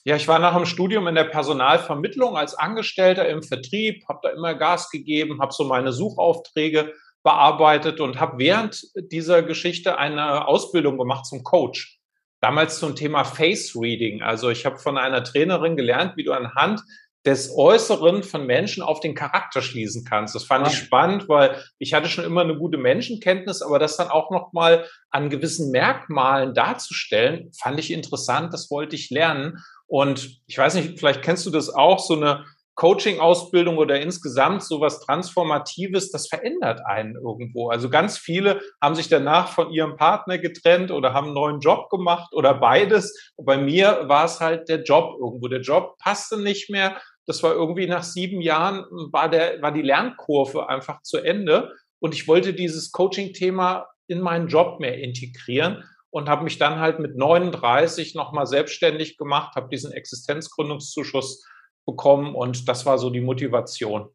Ja, 0.04 0.16
ich 0.16 0.26
war 0.26 0.38
nach 0.38 0.56
dem 0.56 0.64
Studium 0.64 1.06
in 1.08 1.14
der 1.14 1.24
Personalvermittlung 1.24 2.36
als 2.36 2.54
Angestellter 2.54 3.28
im 3.28 3.42
Vertrieb, 3.42 4.08
habe 4.08 4.20
da 4.22 4.30
immer 4.30 4.54
Gas 4.54 4.90
gegeben, 4.90 5.40
habe 5.40 5.52
so 5.52 5.64
meine 5.64 5.92
Suchaufträge 5.92 6.94
bearbeitet 7.22 8.00
und 8.00 8.18
habe 8.18 8.38
während 8.38 8.82
dieser 9.12 9.42
Geschichte 9.42 9.98
eine 9.98 10.46
Ausbildung 10.46 10.98
gemacht 10.98 11.26
zum 11.26 11.42
Coach. 11.42 11.98
Damals 12.40 12.78
zum 12.78 12.96
Thema 12.96 13.24
Face 13.24 13.76
Reading. 13.76 14.22
Also 14.22 14.48
ich 14.48 14.64
habe 14.64 14.78
von 14.78 14.96
einer 14.96 15.22
Trainerin 15.22 15.76
gelernt, 15.76 16.16
wie 16.16 16.24
du 16.24 16.32
anhand 16.32 16.80
des 17.26 17.54
Äußeren 17.54 18.22
von 18.22 18.46
Menschen 18.46 18.82
auf 18.82 19.00
den 19.00 19.14
Charakter 19.14 19.60
schließen 19.60 20.06
kannst. 20.06 20.34
Das 20.34 20.44
fand 20.44 20.66
ja. 20.66 20.72
ich 20.72 20.78
spannend, 20.78 21.28
weil 21.28 21.62
ich 21.78 21.92
hatte 21.92 22.08
schon 22.08 22.24
immer 22.24 22.40
eine 22.40 22.56
gute 22.56 22.78
Menschenkenntnis, 22.78 23.60
aber 23.60 23.78
das 23.78 23.98
dann 23.98 24.08
auch 24.08 24.30
noch 24.30 24.54
mal 24.54 24.86
an 25.10 25.28
gewissen 25.28 25.70
Merkmalen 25.70 26.54
darzustellen, 26.54 27.50
fand 27.52 27.78
ich 27.78 27.92
interessant. 27.92 28.54
Das 28.54 28.70
wollte 28.70 28.96
ich 28.96 29.10
lernen. 29.10 29.58
Und 29.86 30.40
ich 30.46 30.56
weiß 30.56 30.74
nicht, 30.74 30.98
vielleicht 30.98 31.20
kennst 31.20 31.44
du 31.44 31.50
das 31.50 31.68
auch, 31.68 31.98
so 31.98 32.14
eine 32.14 32.46
Coaching-Ausbildung 32.80 33.76
oder 33.76 34.00
insgesamt 34.00 34.62
sowas 34.62 35.00
Transformatives, 35.00 36.10
das 36.10 36.28
verändert 36.28 36.80
einen 36.86 37.14
irgendwo. 37.14 37.68
Also 37.68 37.90
ganz 37.90 38.16
viele 38.16 38.62
haben 38.80 38.94
sich 38.94 39.10
danach 39.10 39.48
von 39.48 39.70
ihrem 39.70 39.98
Partner 39.98 40.38
getrennt 40.38 40.90
oder 40.90 41.12
haben 41.12 41.26
einen 41.26 41.34
neuen 41.34 41.60
Job 41.60 41.90
gemacht 41.90 42.32
oder 42.32 42.54
beides. 42.54 43.32
Und 43.36 43.44
bei 43.44 43.58
mir 43.58 44.08
war 44.08 44.24
es 44.24 44.40
halt 44.40 44.70
der 44.70 44.82
Job 44.82 45.14
irgendwo. 45.20 45.48
Der 45.48 45.60
Job 45.60 45.98
passte 45.98 46.40
nicht 46.40 46.70
mehr. 46.70 46.96
Das 47.26 47.42
war 47.42 47.52
irgendwie 47.52 47.86
nach 47.86 48.02
sieben 48.02 48.40
Jahren 48.40 48.86
war 49.12 49.28
der, 49.28 49.60
war 49.60 49.72
die 49.72 49.82
Lernkurve 49.82 50.70
einfach 50.70 51.02
zu 51.02 51.18
Ende. 51.18 51.74
Und 51.98 52.14
ich 52.14 52.28
wollte 52.28 52.54
dieses 52.54 52.92
Coaching-Thema 52.92 53.88
in 54.06 54.22
meinen 54.22 54.48
Job 54.48 54.80
mehr 54.80 54.96
integrieren 54.96 55.84
und 56.08 56.30
habe 56.30 56.44
mich 56.44 56.56
dann 56.56 56.80
halt 56.80 56.98
mit 56.98 57.14
39 57.14 58.14
nochmal 58.14 58.46
selbstständig 58.46 59.18
gemacht, 59.18 59.54
habe 59.54 59.68
diesen 59.68 59.92
Existenzgründungszuschuss 59.92 61.44
bekommen 61.90 62.34
und 62.34 62.68
das 62.68 62.86
war 62.86 62.98
so 62.98 63.10
die 63.10 63.20
Motivation. 63.20 64.08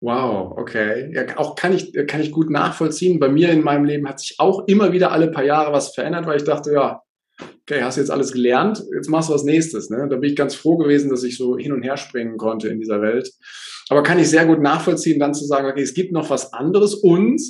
Wow, 0.00 0.56
okay. 0.56 1.10
Ja, 1.12 1.38
auch 1.38 1.56
kann 1.56 1.74
ich, 1.74 1.92
kann 2.06 2.20
ich 2.20 2.30
gut 2.30 2.50
nachvollziehen. 2.50 3.18
Bei 3.18 3.28
mir 3.28 3.50
in 3.50 3.62
meinem 3.62 3.84
Leben 3.84 4.08
hat 4.08 4.20
sich 4.20 4.36
auch 4.38 4.68
immer 4.68 4.92
wieder 4.92 5.10
alle 5.10 5.30
paar 5.30 5.44
Jahre 5.44 5.72
was 5.72 5.94
verändert, 5.94 6.26
weil 6.26 6.36
ich 6.36 6.44
dachte, 6.44 6.72
ja, 6.72 7.02
okay, 7.62 7.82
hast 7.82 7.96
jetzt 7.96 8.10
alles 8.10 8.32
gelernt, 8.32 8.82
jetzt 8.94 9.08
machst 9.08 9.28
du 9.28 9.34
was 9.34 9.44
nächstes. 9.44 9.90
Ne? 9.90 10.06
Da 10.08 10.16
bin 10.16 10.30
ich 10.30 10.36
ganz 10.36 10.54
froh 10.54 10.76
gewesen, 10.76 11.10
dass 11.10 11.24
ich 11.24 11.36
so 11.36 11.56
hin 11.58 11.72
und 11.72 11.82
her 11.82 11.96
springen 11.96 12.36
konnte 12.36 12.68
in 12.68 12.78
dieser 12.78 13.02
Welt. 13.02 13.32
Aber 13.88 14.02
kann 14.02 14.18
ich 14.18 14.30
sehr 14.30 14.46
gut 14.46 14.60
nachvollziehen, 14.60 15.18
dann 15.18 15.34
zu 15.34 15.44
sagen, 15.46 15.66
okay, 15.66 15.82
es 15.82 15.94
gibt 15.94 16.12
noch 16.12 16.30
was 16.30 16.52
anderes 16.52 16.94
und 16.94 17.40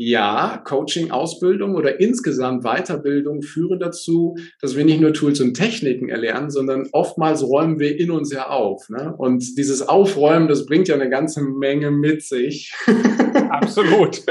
ja, 0.00 0.62
Coaching, 0.64 1.10
Ausbildung 1.10 1.74
oder 1.74 1.98
insgesamt 1.98 2.62
Weiterbildung 2.62 3.42
führen 3.42 3.80
dazu, 3.80 4.36
dass 4.60 4.76
wir 4.76 4.84
nicht 4.84 5.00
nur 5.00 5.12
Tools 5.12 5.40
und 5.40 5.54
Techniken 5.54 6.08
erlernen, 6.08 6.50
sondern 6.50 6.88
oftmals 6.92 7.42
räumen 7.42 7.80
wir 7.80 7.98
in 7.98 8.12
uns 8.12 8.32
ja 8.32 8.46
auf. 8.46 8.88
Ne? 8.90 9.12
Und 9.18 9.58
dieses 9.58 9.88
Aufräumen, 9.88 10.46
das 10.46 10.66
bringt 10.66 10.86
ja 10.86 10.94
eine 10.94 11.10
ganze 11.10 11.42
Menge 11.42 11.90
mit 11.90 12.22
sich. 12.22 12.72
Absolut. 13.50 14.22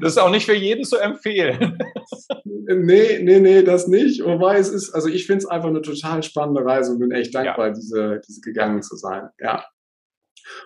Das 0.00 0.12
ist 0.12 0.18
auch 0.18 0.30
nicht 0.30 0.46
für 0.46 0.56
jeden 0.56 0.84
zu 0.84 0.96
empfehlen. 0.96 1.76
Nee, 2.66 3.20
nee, 3.22 3.40
nee, 3.40 3.62
das 3.62 3.88
nicht. 3.88 4.24
Wobei 4.24 4.56
es 4.56 4.70
ist, 4.70 4.94
also 4.94 5.08
ich 5.08 5.26
finde 5.26 5.40
es 5.40 5.46
einfach 5.46 5.68
eine 5.68 5.82
total 5.82 6.22
spannende 6.22 6.64
Reise 6.64 6.92
und 6.92 6.98
bin 6.98 7.10
echt 7.10 7.34
dankbar, 7.34 7.66
ja. 7.66 7.72
diese, 7.74 8.22
diese 8.26 8.40
gegangen 8.40 8.80
zu 8.80 8.96
sein. 8.96 9.28
Ja. 9.38 9.66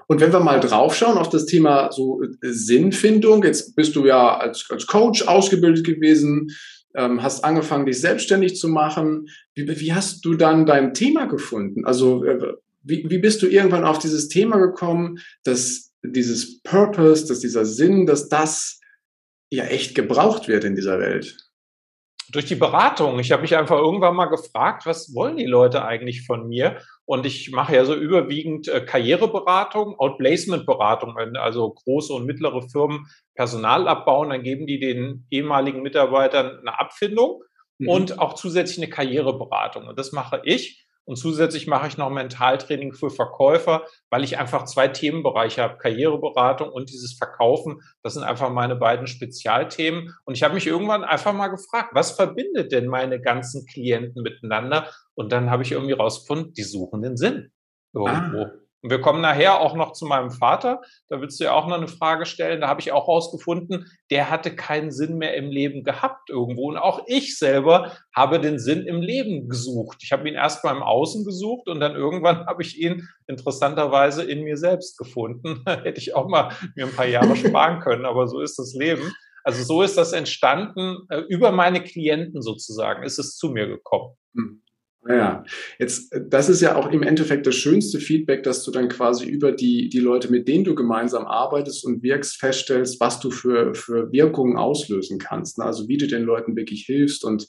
Und 0.07 0.21
wenn 0.21 0.33
wir 0.33 0.41
mal 0.41 0.61
draufschauen 0.61 1.19
auf 1.19 1.29
das 1.29 1.47
Thema 1.47 1.91
so 1.93 2.23
äh, 2.23 2.27
Sinnfindung, 2.43 3.45
jetzt 3.45 3.77
bist 3.77 3.97
du 3.97 4.07
ja 4.07 4.37
als, 4.39 4.67
als 4.71 4.87
Coach 4.87 5.23
ausgebildet 5.27 5.85
gewesen, 5.85 6.51
ähm, 6.95 7.23
hast 7.23 7.45
angefangen, 7.45 7.87
dich 7.87 8.01
selbstständig 8.01 8.57
zu 8.57 8.69
machen. 8.69 9.29
Wie, 9.55 9.69
wie 9.81 9.93
hast 9.93 10.25
du 10.25 10.35
dann 10.35 10.67
dein 10.67 10.95
Thema 10.95 11.27
gefunden? 11.27 11.85
Also 11.85 12.25
äh, 12.25 12.55
wie, 12.83 13.05
wie 13.09 13.19
bist 13.19 13.43
du 13.43 13.47
irgendwann 13.47 13.85
auf 13.85 13.99
dieses 13.99 14.29
Thema 14.29 14.59
gekommen, 14.59 15.19
dass 15.45 15.93
dieses 16.03 16.63
Purpose, 16.63 17.27
dass 17.27 17.41
dieser 17.41 17.65
Sinn, 17.65 18.07
dass 18.07 18.29
das 18.29 18.81
ja 19.51 19.65
echt 19.65 19.95
gebraucht 19.95 20.49
wird 20.49 20.65
in 20.65 20.75
dieser 20.75 20.99
Welt? 20.99 21.37
Durch 22.31 22.45
die 22.45 22.57
Beratung. 22.57 23.19
Ich 23.19 23.33
habe 23.33 23.43
mich 23.43 23.57
einfach 23.57 23.79
irgendwann 23.79 24.15
mal 24.15 24.27
gefragt, 24.27 24.85
was 24.85 25.15
wollen 25.15 25.37
die 25.37 25.47
Leute 25.47 25.85
eigentlich 25.85 26.27
von 26.27 26.47
mir? 26.49 26.79
Und 27.07 27.25
ich 27.25 27.51
mache 27.53 27.75
ja 27.75 27.85
so 27.87 27.95
überwiegend 27.95 28.69
äh, 28.69 28.83
Karriereberatung, 28.83 29.99
Outplacement-Beratung, 29.99 31.15
wenn 31.17 31.37
also 31.37 31.71
große 31.71 32.13
und 32.13 32.27
mittlere 32.27 32.61
Firmen 32.69 33.07
Personal 33.35 33.89
abbauen, 33.89 34.31
dann 34.31 34.43
geben 34.43 34.67
die 34.67 34.79
den 34.79 35.27
ehemaligen 35.31 35.81
Mitarbeitern 35.81 36.59
eine 36.59 36.79
Abfindung 36.79 37.43
mhm. 37.79 37.89
und 37.89 38.19
auch 38.19 38.35
zusätzlich 38.35 38.79
eine 38.79 38.91
Karriereberatung. 38.91 39.87
Und 39.87 39.99
das 39.99 40.13
mache 40.13 40.43
ich. 40.45 40.88
Und 41.09 41.17
zusätzlich 41.17 41.67
mache 41.67 41.89
ich 41.89 41.97
noch 41.97 42.11
Mentaltraining 42.11 42.93
für 42.93 43.09
Verkäufer, 43.09 43.87
weil 44.11 44.25
ich 44.25 44.37
einfach 44.37 44.67
zwei 44.67 44.89
Themenbereiche 44.89 45.63
habe, 45.63 45.79
Karriereberatung 45.79 46.69
und 46.69 46.91
dieses 46.91 47.15
Verkaufen. 47.15 47.81
Das 48.03 48.13
sind 48.13 48.25
einfach 48.25 48.51
meine 48.51 48.77
beiden 48.77 49.07
Spezialthemen. 49.07 50.15
Und 50.27 50.35
ich 50.35 50.43
habe 50.43 50.53
mich 50.53 50.67
irgendwann 50.67 51.05
einfach 51.05 51.33
mal 51.33 51.49
gefragt, 51.49 51.93
was 51.95 52.11
verbindet 52.11 52.73
denn 52.73 52.89
meine 52.89 53.23
ganzen 53.23 53.65
Klienten 53.65 54.23
miteinander? 54.23 54.87
Und 55.15 55.33
dann 55.33 55.51
habe 55.51 55.63
ich 55.63 55.73
irgendwie 55.73 55.95
rausgefunden, 55.95 56.53
die 56.53 56.63
suchen 56.63 57.01
den 57.01 57.17
Sinn 57.17 57.53
irgendwo. 57.95 58.43
Ah. 58.43 58.68
Und 58.83 58.91
wir 58.91 59.01
kommen 59.01 59.21
nachher 59.21 59.61
auch 59.61 59.75
noch 59.75 59.93
zu 59.93 60.07
meinem 60.07 60.31
Vater. 60.31 60.81
Da 61.09 61.21
willst 61.21 61.41
du 61.41 61.45
ja 61.45 61.53
auch 61.53 61.67
noch 61.67 61.77
eine 61.77 61.89
Frage 61.89 62.27
stellen. 62.27 62.61
Da 62.61 62.69
habe 62.69 62.81
ich 62.81 62.93
auch 62.93 63.09
rausgefunden, 63.09 63.87
der 64.11 64.31
hatte 64.31 64.55
keinen 64.55 64.93
Sinn 64.93 65.19
mehr 65.19 65.35
im 65.35 65.51
Leben 65.51 65.83
gehabt 65.83 66.31
irgendwo. 66.31 66.69
Und 66.69 66.77
auch 66.77 67.03
ich 67.07 67.39
selber 67.39 67.93
habe 68.15 68.41
den 68.41 68.59
Sinn 68.59 68.87
im 68.87 69.01
Leben 69.01 69.49
gesucht. 69.49 69.99
Ich 70.03 70.13
habe 70.13 70.29
ihn 70.29 70.35
erst 70.35 70.65
mal 70.65 70.77
im 70.77 70.83
Außen 70.83 71.25
gesucht 71.25 71.69
und 71.69 71.81
dann 71.81 71.95
irgendwann 71.95 72.47
habe 72.47 72.63
ich 72.63 72.79
ihn 72.79 73.09
interessanterweise 73.27 74.23
in 74.23 74.43
mir 74.43 74.57
selbst 74.57 74.97
gefunden. 74.97 75.65
Hätte 75.67 76.01
ich 76.01 76.15
auch 76.15 76.29
mal 76.29 76.53
mir 76.77 76.87
ein 76.87 76.95
paar 76.95 77.07
Jahre 77.07 77.35
sparen 77.37 77.81
können, 77.81 78.05
aber 78.05 78.29
so 78.29 78.41
ist 78.41 78.59
das 78.59 78.75
Leben. 78.75 79.13
Also 79.43 79.65
so 79.65 79.83
ist 79.83 79.97
das 79.97 80.13
entstanden, 80.13 81.07
äh, 81.09 81.21
über 81.29 81.53
meine 81.53 81.83
Klienten 81.83 82.43
sozusagen 82.43 83.03
ist 83.03 83.19
es 83.19 83.37
zu 83.37 83.49
mir 83.49 83.67
gekommen. 83.67 84.15
Ja, 85.07 85.45
jetzt, 85.79 86.13
das 86.29 86.49
ist 86.49 86.61
ja 86.61 86.75
auch 86.75 86.91
im 86.91 87.03
Endeffekt 87.03 87.47
das 87.47 87.55
schönste 87.55 88.01
Feedback, 88.01 88.43
dass 88.43 88.65
du 88.65 88.73
dann 88.73 88.89
quasi 88.89 89.27
über 89.27 89.53
die, 89.53 89.89
die 89.89 90.01
Leute, 90.01 90.31
mit 90.31 90.49
denen 90.49 90.65
du 90.65 90.75
gemeinsam 90.75 91.25
arbeitest 91.25 91.85
und 91.87 92.03
wirkst, 92.03 92.37
feststellst, 92.37 93.01
was 93.01 93.21
du 93.21 93.31
für, 93.31 93.75
für 93.75 94.11
Wirkungen 94.13 94.57
auslösen 94.57 95.19
kannst. 95.19 95.59
Ne? 95.59 95.65
Also 95.65 95.89
wie 95.89 95.99
du 95.99 96.09
den 96.09 96.25
Leuten 96.25 96.57
wirklich 96.57 96.85
hilfst 96.85 97.25
und 97.25 97.49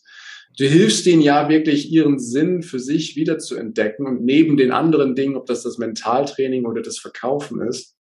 du 0.58 0.65
hilfst 0.65 1.08
ihnen 1.08 1.22
ja 1.22 1.50
wirklich 1.50 1.91
ihren 1.91 2.20
Sinn 2.20 2.62
für 2.62 2.79
sich 2.79 3.15
wieder 3.15 3.39
zu 3.39 3.56
entdecken 3.56 4.06
und 4.06 4.24
neben 4.24 4.56
den 4.56 4.72
anderen 4.72 5.15
Dingen, 5.15 5.36
ob 5.36 5.48
das 5.48 5.63
das 5.63 5.79
Mentaltraining 5.79 6.65
oder 6.65 6.82
das 6.82 7.00
Verkaufen 7.00 7.62
ist. 7.62 7.96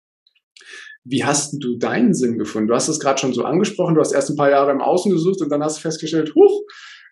Wie 1.04 1.24
hast 1.24 1.64
du 1.64 1.78
deinen 1.78 2.16
Sinn 2.16 2.40
gefunden? 2.40 2.68
Du 2.68 2.74
hast 2.74 2.88
es 2.88 3.00
gerade 3.00 3.20
schon 3.20 3.34
so 3.34 3.44
angesprochen, 3.44 3.94
du 3.94 4.02
hast 4.02 4.12
erst 4.12 4.32
ein 4.32 4.38
paar 4.38 4.50
Jahre 4.50 4.72
im 4.72 4.82
Außen 4.82 5.12
gesucht 5.12 5.40
und 5.42 5.50
dann 5.50 5.64
hast 5.64 5.78
du 5.78 5.82
festgestellt, 5.82 6.34
huch, 6.34 6.64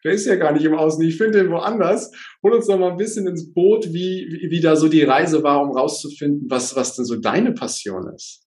der 0.03 0.13
ist 0.13 0.25
ja 0.25 0.35
gar 0.35 0.51
nicht 0.51 0.65
im 0.65 0.75
Außen, 0.75 1.03
ich 1.03 1.17
finde 1.17 1.39
den 1.39 1.51
woanders. 1.51 2.11
Hol 2.41 2.53
uns 2.53 2.67
doch 2.67 2.77
mal 2.77 2.91
ein 2.91 2.97
bisschen 2.97 3.27
ins 3.27 3.53
Boot, 3.53 3.85
wie, 3.93 4.27
wie, 4.29 4.51
wie 4.51 4.61
da 4.61 4.75
so 4.75 4.87
die 4.87 5.03
Reise 5.03 5.43
war, 5.43 5.61
um 5.61 5.75
rauszufinden, 5.75 6.49
was, 6.49 6.75
was 6.75 6.95
denn 6.95 7.05
so 7.05 7.15
deine 7.15 7.53
Passion 7.53 8.13
ist. 8.13 8.43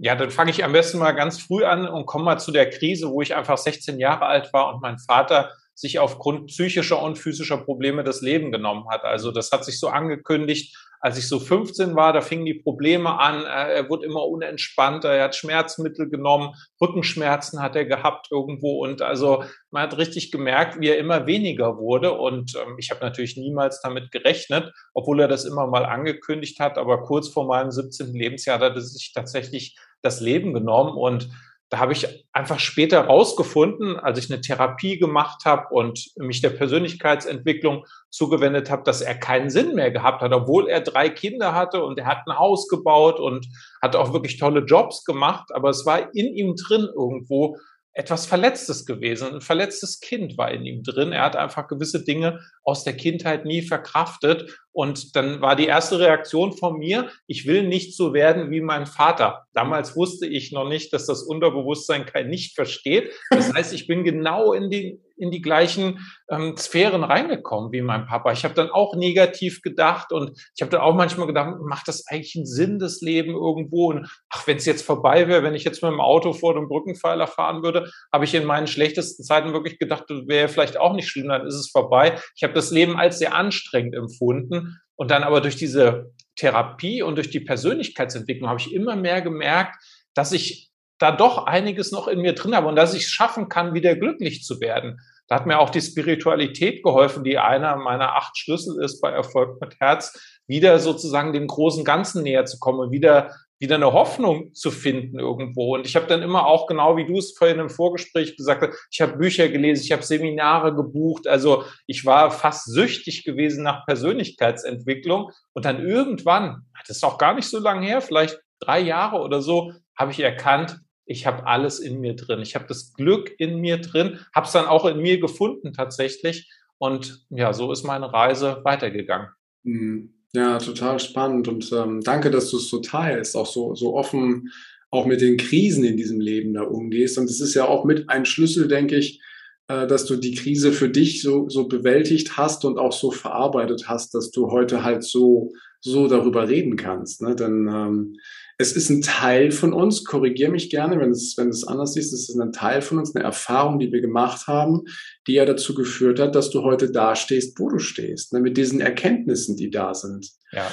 Ja, 0.00 0.14
dann 0.14 0.30
fange 0.30 0.52
ich 0.52 0.64
am 0.64 0.72
besten 0.72 0.98
mal 0.98 1.12
ganz 1.12 1.40
früh 1.40 1.64
an 1.64 1.88
und 1.88 2.06
komme 2.06 2.24
mal 2.24 2.38
zu 2.38 2.52
der 2.52 2.70
Krise, 2.70 3.10
wo 3.10 3.20
ich 3.20 3.34
einfach 3.34 3.58
16 3.58 3.98
Jahre 3.98 4.26
alt 4.26 4.52
war 4.52 4.72
und 4.72 4.80
mein 4.80 4.98
Vater 4.98 5.50
sich 5.78 6.00
aufgrund 6.00 6.48
psychischer 6.48 7.00
und 7.00 7.18
physischer 7.18 7.58
Probleme 7.58 8.02
das 8.02 8.20
Leben 8.20 8.50
genommen 8.50 8.88
hat. 8.90 9.04
Also 9.04 9.30
das 9.30 9.52
hat 9.52 9.64
sich 9.64 9.78
so 9.78 9.88
angekündigt, 9.88 10.76
als 11.00 11.16
ich 11.16 11.28
so 11.28 11.38
15 11.38 11.94
war, 11.94 12.12
da 12.12 12.20
fingen 12.20 12.44
die 12.44 12.54
Probleme 12.54 13.20
an. 13.20 13.42
Äh, 13.42 13.74
er 13.74 13.88
wurde 13.88 14.04
immer 14.04 14.26
unentspannter. 14.26 15.12
Er 15.12 15.24
hat 15.24 15.36
Schmerzmittel 15.36 16.08
genommen. 16.08 16.54
Rückenschmerzen 16.80 17.62
hat 17.62 17.76
er 17.76 17.84
gehabt 17.84 18.28
irgendwo. 18.32 18.84
Und 18.84 19.00
also 19.02 19.44
man 19.70 19.84
hat 19.84 19.96
richtig 19.96 20.32
gemerkt, 20.32 20.80
wie 20.80 20.88
er 20.88 20.98
immer 20.98 21.26
weniger 21.26 21.78
wurde. 21.78 22.14
Und 22.14 22.56
ähm, 22.56 22.74
ich 22.78 22.90
habe 22.90 23.00
natürlich 23.00 23.36
niemals 23.36 23.80
damit 23.80 24.10
gerechnet, 24.10 24.72
obwohl 24.94 25.20
er 25.20 25.28
das 25.28 25.44
immer 25.44 25.68
mal 25.68 25.84
angekündigt 25.84 26.58
hat. 26.58 26.78
Aber 26.78 27.04
kurz 27.04 27.28
vor 27.28 27.46
meinem 27.46 27.70
17. 27.70 28.12
Lebensjahr 28.12 28.58
hat 28.58 28.74
er 28.74 28.80
sich 28.80 29.12
tatsächlich 29.14 29.76
das 30.02 30.20
Leben 30.20 30.52
genommen. 30.52 30.96
Und 30.96 31.28
da 31.70 31.78
habe 31.78 31.92
ich 31.92 32.06
einfach 32.32 32.58
später 32.58 33.00
rausgefunden, 33.02 33.96
als 33.96 34.18
ich 34.18 34.32
eine 34.32 34.40
Therapie 34.40 34.98
gemacht 34.98 35.44
habe 35.44 35.66
und 35.70 36.12
mich 36.16 36.40
der 36.40 36.50
Persönlichkeitsentwicklung 36.50 37.84
zugewendet 38.10 38.70
habe, 38.70 38.84
dass 38.84 39.02
er 39.02 39.14
keinen 39.14 39.50
Sinn 39.50 39.74
mehr 39.74 39.90
gehabt 39.90 40.22
hat, 40.22 40.32
obwohl 40.32 40.68
er 40.68 40.80
drei 40.80 41.10
Kinder 41.10 41.54
hatte 41.54 41.84
und 41.84 41.98
er 41.98 42.06
hat 42.06 42.26
ein 42.26 42.38
Haus 42.38 42.68
gebaut 42.68 43.20
und 43.20 43.46
hat 43.82 43.96
auch 43.96 44.14
wirklich 44.14 44.38
tolle 44.38 44.60
Jobs 44.60 45.04
gemacht, 45.04 45.50
aber 45.54 45.68
es 45.68 45.84
war 45.84 46.14
in 46.14 46.34
ihm 46.34 46.54
drin 46.56 46.88
irgendwo 46.94 47.58
etwas 47.98 48.26
Verletztes 48.26 48.86
gewesen. 48.86 49.34
Ein 49.34 49.40
verletztes 49.40 49.98
Kind 49.98 50.38
war 50.38 50.52
in 50.52 50.64
ihm 50.64 50.84
drin. 50.84 51.10
Er 51.10 51.24
hat 51.24 51.34
einfach 51.34 51.66
gewisse 51.66 52.04
Dinge 52.04 52.38
aus 52.62 52.84
der 52.84 52.96
Kindheit 52.96 53.44
nie 53.44 53.60
verkraftet. 53.60 54.56
Und 54.70 55.16
dann 55.16 55.40
war 55.40 55.56
die 55.56 55.66
erste 55.66 55.98
Reaktion 55.98 56.52
von 56.52 56.78
mir, 56.78 57.10
ich 57.26 57.48
will 57.48 57.66
nicht 57.66 57.96
so 57.96 58.14
werden 58.14 58.52
wie 58.52 58.60
mein 58.60 58.86
Vater. 58.86 59.46
Damals 59.52 59.96
wusste 59.96 60.28
ich 60.28 60.52
noch 60.52 60.68
nicht, 60.68 60.92
dass 60.92 61.06
das 61.06 61.24
Unterbewusstsein 61.24 62.06
kein 62.06 62.28
Nicht 62.28 62.54
versteht. 62.54 63.10
Das 63.30 63.52
heißt, 63.54 63.72
ich 63.72 63.88
bin 63.88 64.04
genau 64.04 64.52
in 64.52 64.70
die, 64.70 65.00
in 65.18 65.30
die 65.30 65.40
gleichen 65.40 65.98
ähm, 66.30 66.56
Sphären 66.56 67.04
reingekommen 67.04 67.72
wie 67.72 67.82
mein 67.82 68.06
Papa. 68.06 68.32
Ich 68.32 68.44
habe 68.44 68.54
dann 68.54 68.70
auch 68.70 68.94
negativ 68.94 69.62
gedacht 69.62 70.12
und 70.12 70.38
ich 70.54 70.62
habe 70.62 70.70
dann 70.70 70.80
auch 70.80 70.94
manchmal 70.94 71.26
gedacht, 71.26 71.56
macht 71.60 71.88
das 71.88 72.06
eigentlich 72.06 72.36
einen 72.36 72.46
Sinn, 72.46 72.78
das 72.78 73.00
Leben 73.00 73.32
irgendwo? 73.32 73.88
Und 73.88 74.08
ach, 74.28 74.46
wenn 74.46 74.56
es 74.56 74.66
jetzt 74.66 74.84
vorbei 74.84 75.28
wäre, 75.28 75.42
wenn 75.42 75.54
ich 75.54 75.64
jetzt 75.64 75.82
mit 75.82 75.90
dem 75.90 76.00
Auto 76.00 76.32
vor 76.32 76.54
dem 76.54 76.68
Brückenpfeiler 76.68 77.26
fahren 77.26 77.62
würde, 77.62 77.90
habe 78.12 78.24
ich 78.24 78.34
in 78.34 78.44
meinen 78.44 78.66
schlechtesten 78.66 79.24
Zeiten 79.24 79.52
wirklich 79.52 79.78
gedacht, 79.78 80.04
wäre 80.08 80.48
vielleicht 80.48 80.78
auch 80.78 80.94
nicht 80.94 81.08
schlimm, 81.08 81.28
dann 81.28 81.46
ist 81.46 81.54
es 81.54 81.70
vorbei. 81.70 82.18
Ich 82.36 82.42
habe 82.42 82.54
das 82.54 82.70
Leben 82.70 82.96
als 82.96 83.18
sehr 83.18 83.34
anstrengend 83.34 83.94
empfunden. 83.94 84.78
Und 84.96 85.12
dann 85.12 85.22
aber 85.22 85.40
durch 85.40 85.54
diese 85.54 86.12
Therapie 86.34 87.02
und 87.02 87.16
durch 87.16 87.30
die 87.30 87.40
Persönlichkeitsentwicklung 87.40 88.48
habe 88.48 88.60
ich 88.60 88.74
immer 88.74 88.96
mehr 88.96 89.22
gemerkt, 89.22 89.76
dass 90.14 90.32
ich 90.32 90.67
da 90.98 91.12
doch 91.12 91.46
einiges 91.46 91.92
noch 91.92 92.08
in 92.08 92.20
mir 92.20 92.34
drin 92.34 92.54
habe 92.54 92.68
und 92.68 92.76
dass 92.76 92.94
ich 92.94 93.04
es 93.04 93.10
schaffen 93.10 93.48
kann, 93.48 93.74
wieder 93.74 93.94
glücklich 93.94 94.42
zu 94.42 94.60
werden. 94.60 95.00
Da 95.28 95.36
hat 95.36 95.46
mir 95.46 95.58
auch 95.58 95.70
die 95.70 95.80
Spiritualität 95.80 96.82
geholfen, 96.82 97.22
die 97.22 97.38
einer 97.38 97.76
meiner 97.76 98.16
acht 98.16 98.36
Schlüssel 98.38 98.82
ist 98.82 99.00
bei 99.00 99.10
Erfolg 99.10 99.60
mit 99.60 99.78
Herz, 99.78 100.40
wieder 100.46 100.78
sozusagen 100.78 101.32
dem 101.32 101.46
großen 101.46 101.84
Ganzen 101.84 102.22
näher 102.22 102.46
zu 102.46 102.58
kommen, 102.58 102.90
wieder 102.90 103.30
wieder 103.60 103.74
eine 103.74 103.92
Hoffnung 103.92 104.54
zu 104.54 104.70
finden 104.70 105.18
irgendwo. 105.18 105.74
Und 105.74 105.86
ich 105.86 105.96
habe 105.96 106.06
dann 106.06 106.22
immer 106.22 106.46
auch, 106.46 106.66
genau 106.66 106.96
wie 106.96 107.06
du 107.06 107.18
es 107.18 107.36
vorhin 107.36 107.58
im 107.58 107.70
Vorgespräch 107.70 108.36
gesagt 108.36 108.62
hast, 108.62 108.88
ich 108.90 109.00
habe 109.00 109.16
Bücher 109.16 109.48
gelesen, 109.48 109.82
ich 109.84 109.92
habe 109.92 110.02
Seminare 110.02 110.74
gebucht. 110.74 111.26
Also 111.26 111.64
ich 111.86 112.04
war 112.04 112.30
fast 112.30 112.66
süchtig 112.66 113.24
gewesen 113.24 113.64
nach 113.64 113.84
Persönlichkeitsentwicklung. 113.84 115.32
Und 115.54 115.64
dann 115.64 115.84
irgendwann, 115.84 116.66
das 116.86 116.98
ist 116.98 117.04
auch 117.04 117.18
gar 117.18 117.34
nicht 117.34 117.48
so 117.48 117.58
lange 117.58 117.86
her, 117.86 118.00
vielleicht 118.00 118.40
drei 118.60 118.80
Jahre 118.80 119.18
oder 119.18 119.42
so, 119.42 119.72
habe 119.96 120.12
ich 120.12 120.20
erkannt, 120.20 120.78
ich 121.08 121.26
habe 121.26 121.46
alles 121.46 121.80
in 121.80 122.00
mir 122.00 122.14
drin. 122.14 122.40
Ich 122.40 122.54
habe 122.54 122.66
das 122.68 122.92
Glück 122.92 123.34
in 123.38 123.60
mir 123.60 123.78
drin, 123.78 124.18
habe 124.34 124.46
es 124.46 124.52
dann 124.52 124.66
auch 124.66 124.84
in 124.84 124.98
mir 124.98 125.18
gefunden 125.18 125.72
tatsächlich. 125.72 126.50
Und 126.76 127.26
ja, 127.30 127.52
so 127.52 127.72
ist 127.72 127.82
meine 127.82 128.12
Reise 128.12 128.60
weitergegangen. 128.62 129.28
Mhm. 129.64 130.14
Ja, 130.34 130.58
total 130.58 131.00
spannend 131.00 131.48
und 131.48 131.72
ähm, 131.72 132.02
danke, 132.02 132.30
dass 132.30 132.50
du 132.50 132.58
es 132.58 132.68
so 132.68 132.80
teilst, 132.80 133.34
auch 133.34 133.46
so, 133.46 133.74
so 133.74 133.96
offen 133.96 134.50
auch 134.90 135.06
mit 135.06 135.22
den 135.22 135.38
Krisen 135.38 135.84
in 135.84 135.96
diesem 135.96 136.20
Leben 136.20 136.52
da 136.52 136.62
umgehst. 136.62 137.16
Und 137.18 137.30
es 137.30 137.40
ist 137.40 137.54
ja 137.54 137.66
auch 137.66 137.84
mit 137.84 138.10
ein 138.10 138.26
Schlüssel, 138.26 138.68
denke 138.68 138.96
ich, 138.96 139.22
äh, 139.68 139.86
dass 139.86 140.04
du 140.04 140.16
die 140.16 140.34
Krise 140.34 140.72
für 140.72 140.90
dich 140.90 141.22
so, 141.22 141.48
so 141.48 141.66
bewältigt 141.66 142.36
hast 142.36 142.66
und 142.66 142.78
auch 142.78 142.92
so 142.92 143.10
verarbeitet 143.10 143.88
hast, 143.88 144.14
dass 144.14 144.30
du 144.30 144.50
heute 144.50 144.84
halt 144.84 145.02
so, 145.02 145.52
so 145.80 146.08
darüber 146.08 146.48
reden 146.48 146.76
kannst. 146.76 147.22
Ne? 147.22 147.34
Denn 147.34 147.68
ähm, 147.72 148.16
es 148.60 148.72
ist 148.72 148.90
ein 148.90 149.02
Teil 149.02 149.52
von 149.52 149.72
uns, 149.72 150.04
korrigier 150.04 150.50
mich 150.50 150.68
gerne, 150.68 150.98
wenn 150.98 151.10
es, 151.10 151.36
wenn 151.36 151.48
es 151.48 151.64
anders 151.64 151.96
ist, 151.96 152.12
es 152.12 152.28
ist 152.28 152.40
ein 152.40 152.52
Teil 152.52 152.82
von 152.82 152.98
uns, 152.98 153.14
eine 153.14 153.24
Erfahrung, 153.24 153.78
die 153.78 153.92
wir 153.92 154.00
gemacht 154.00 154.48
haben, 154.48 154.82
die 155.28 155.34
ja 155.34 155.44
dazu 155.44 155.74
geführt 155.74 156.18
hat, 156.18 156.34
dass 156.34 156.50
du 156.50 156.64
heute 156.64 156.90
da 156.90 157.14
stehst, 157.14 157.58
wo 157.60 157.68
du 157.68 157.78
stehst, 157.78 158.32
ne, 158.32 158.40
mit 158.40 158.56
diesen 158.56 158.80
Erkenntnissen, 158.80 159.56
die 159.56 159.70
da 159.70 159.94
sind. 159.94 160.28
Ja. 160.50 160.66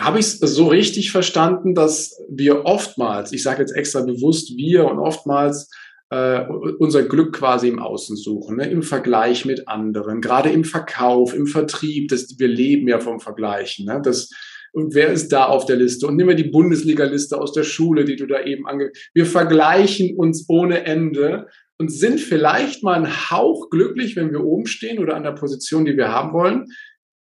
Habe 0.00 0.18
ich 0.18 0.26
es 0.26 0.40
so 0.40 0.66
richtig 0.66 1.12
verstanden, 1.12 1.74
dass 1.76 2.18
wir 2.28 2.64
oftmals, 2.64 3.32
ich 3.32 3.44
sage 3.44 3.60
jetzt 3.60 3.76
extra 3.76 4.00
bewusst 4.00 4.56
wir 4.56 4.86
und 4.86 4.98
oftmals 4.98 5.70
äh, 6.08 6.40
unser 6.80 7.04
Glück 7.04 7.36
quasi 7.36 7.68
im 7.68 7.78
Außen 7.78 8.16
suchen, 8.16 8.56
ne, 8.56 8.68
im 8.68 8.82
Vergleich 8.82 9.44
mit 9.44 9.68
anderen, 9.68 10.20
gerade 10.20 10.50
im 10.50 10.64
Verkauf, 10.64 11.32
im 11.32 11.46
Vertrieb, 11.46 12.08
das, 12.08 12.40
wir 12.40 12.48
leben 12.48 12.88
ja 12.88 12.98
vom 12.98 13.20
Vergleichen. 13.20 13.86
Ne, 13.86 14.00
das, 14.02 14.30
und 14.72 14.94
wer 14.94 15.08
ist 15.08 15.28
da 15.28 15.46
auf 15.46 15.66
der 15.66 15.76
Liste? 15.76 16.06
Und 16.06 16.16
nimm 16.16 16.26
mal 16.26 16.36
die 16.36 16.44
Bundesliga-Liste 16.44 17.40
aus 17.40 17.52
der 17.52 17.64
Schule, 17.64 18.04
die 18.04 18.16
du 18.16 18.26
da 18.26 18.42
eben 18.42 18.66
ange... 18.66 18.92
Wir 19.14 19.26
vergleichen 19.26 20.16
uns 20.16 20.46
ohne 20.48 20.84
Ende 20.84 21.46
und 21.78 21.90
sind 21.90 22.20
vielleicht 22.20 22.82
mal 22.82 22.94
ein 22.94 23.30
Hauch 23.30 23.70
glücklich, 23.70 24.16
wenn 24.16 24.32
wir 24.32 24.44
oben 24.44 24.66
stehen 24.66 24.98
oder 24.98 25.16
an 25.16 25.22
der 25.22 25.32
Position, 25.32 25.84
die 25.84 25.96
wir 25.96 26.12
haben 26.12 26.32
wollen. 26.32 26.66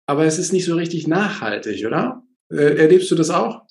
Aber 0.06 0.26
es 0.26 0.38
ist 0.38 0.54
nicht 0.54 0.66
so 0.66 0.76
richtig 0.76 1.08
nachhaltig, 1.08 1.86
oder? 1.86 2.24
Äh, 2.52 2.78
erlebst 2.78 3.10
du 3.12 3.16
das 3.16 3.30
auch? 3.30 3.62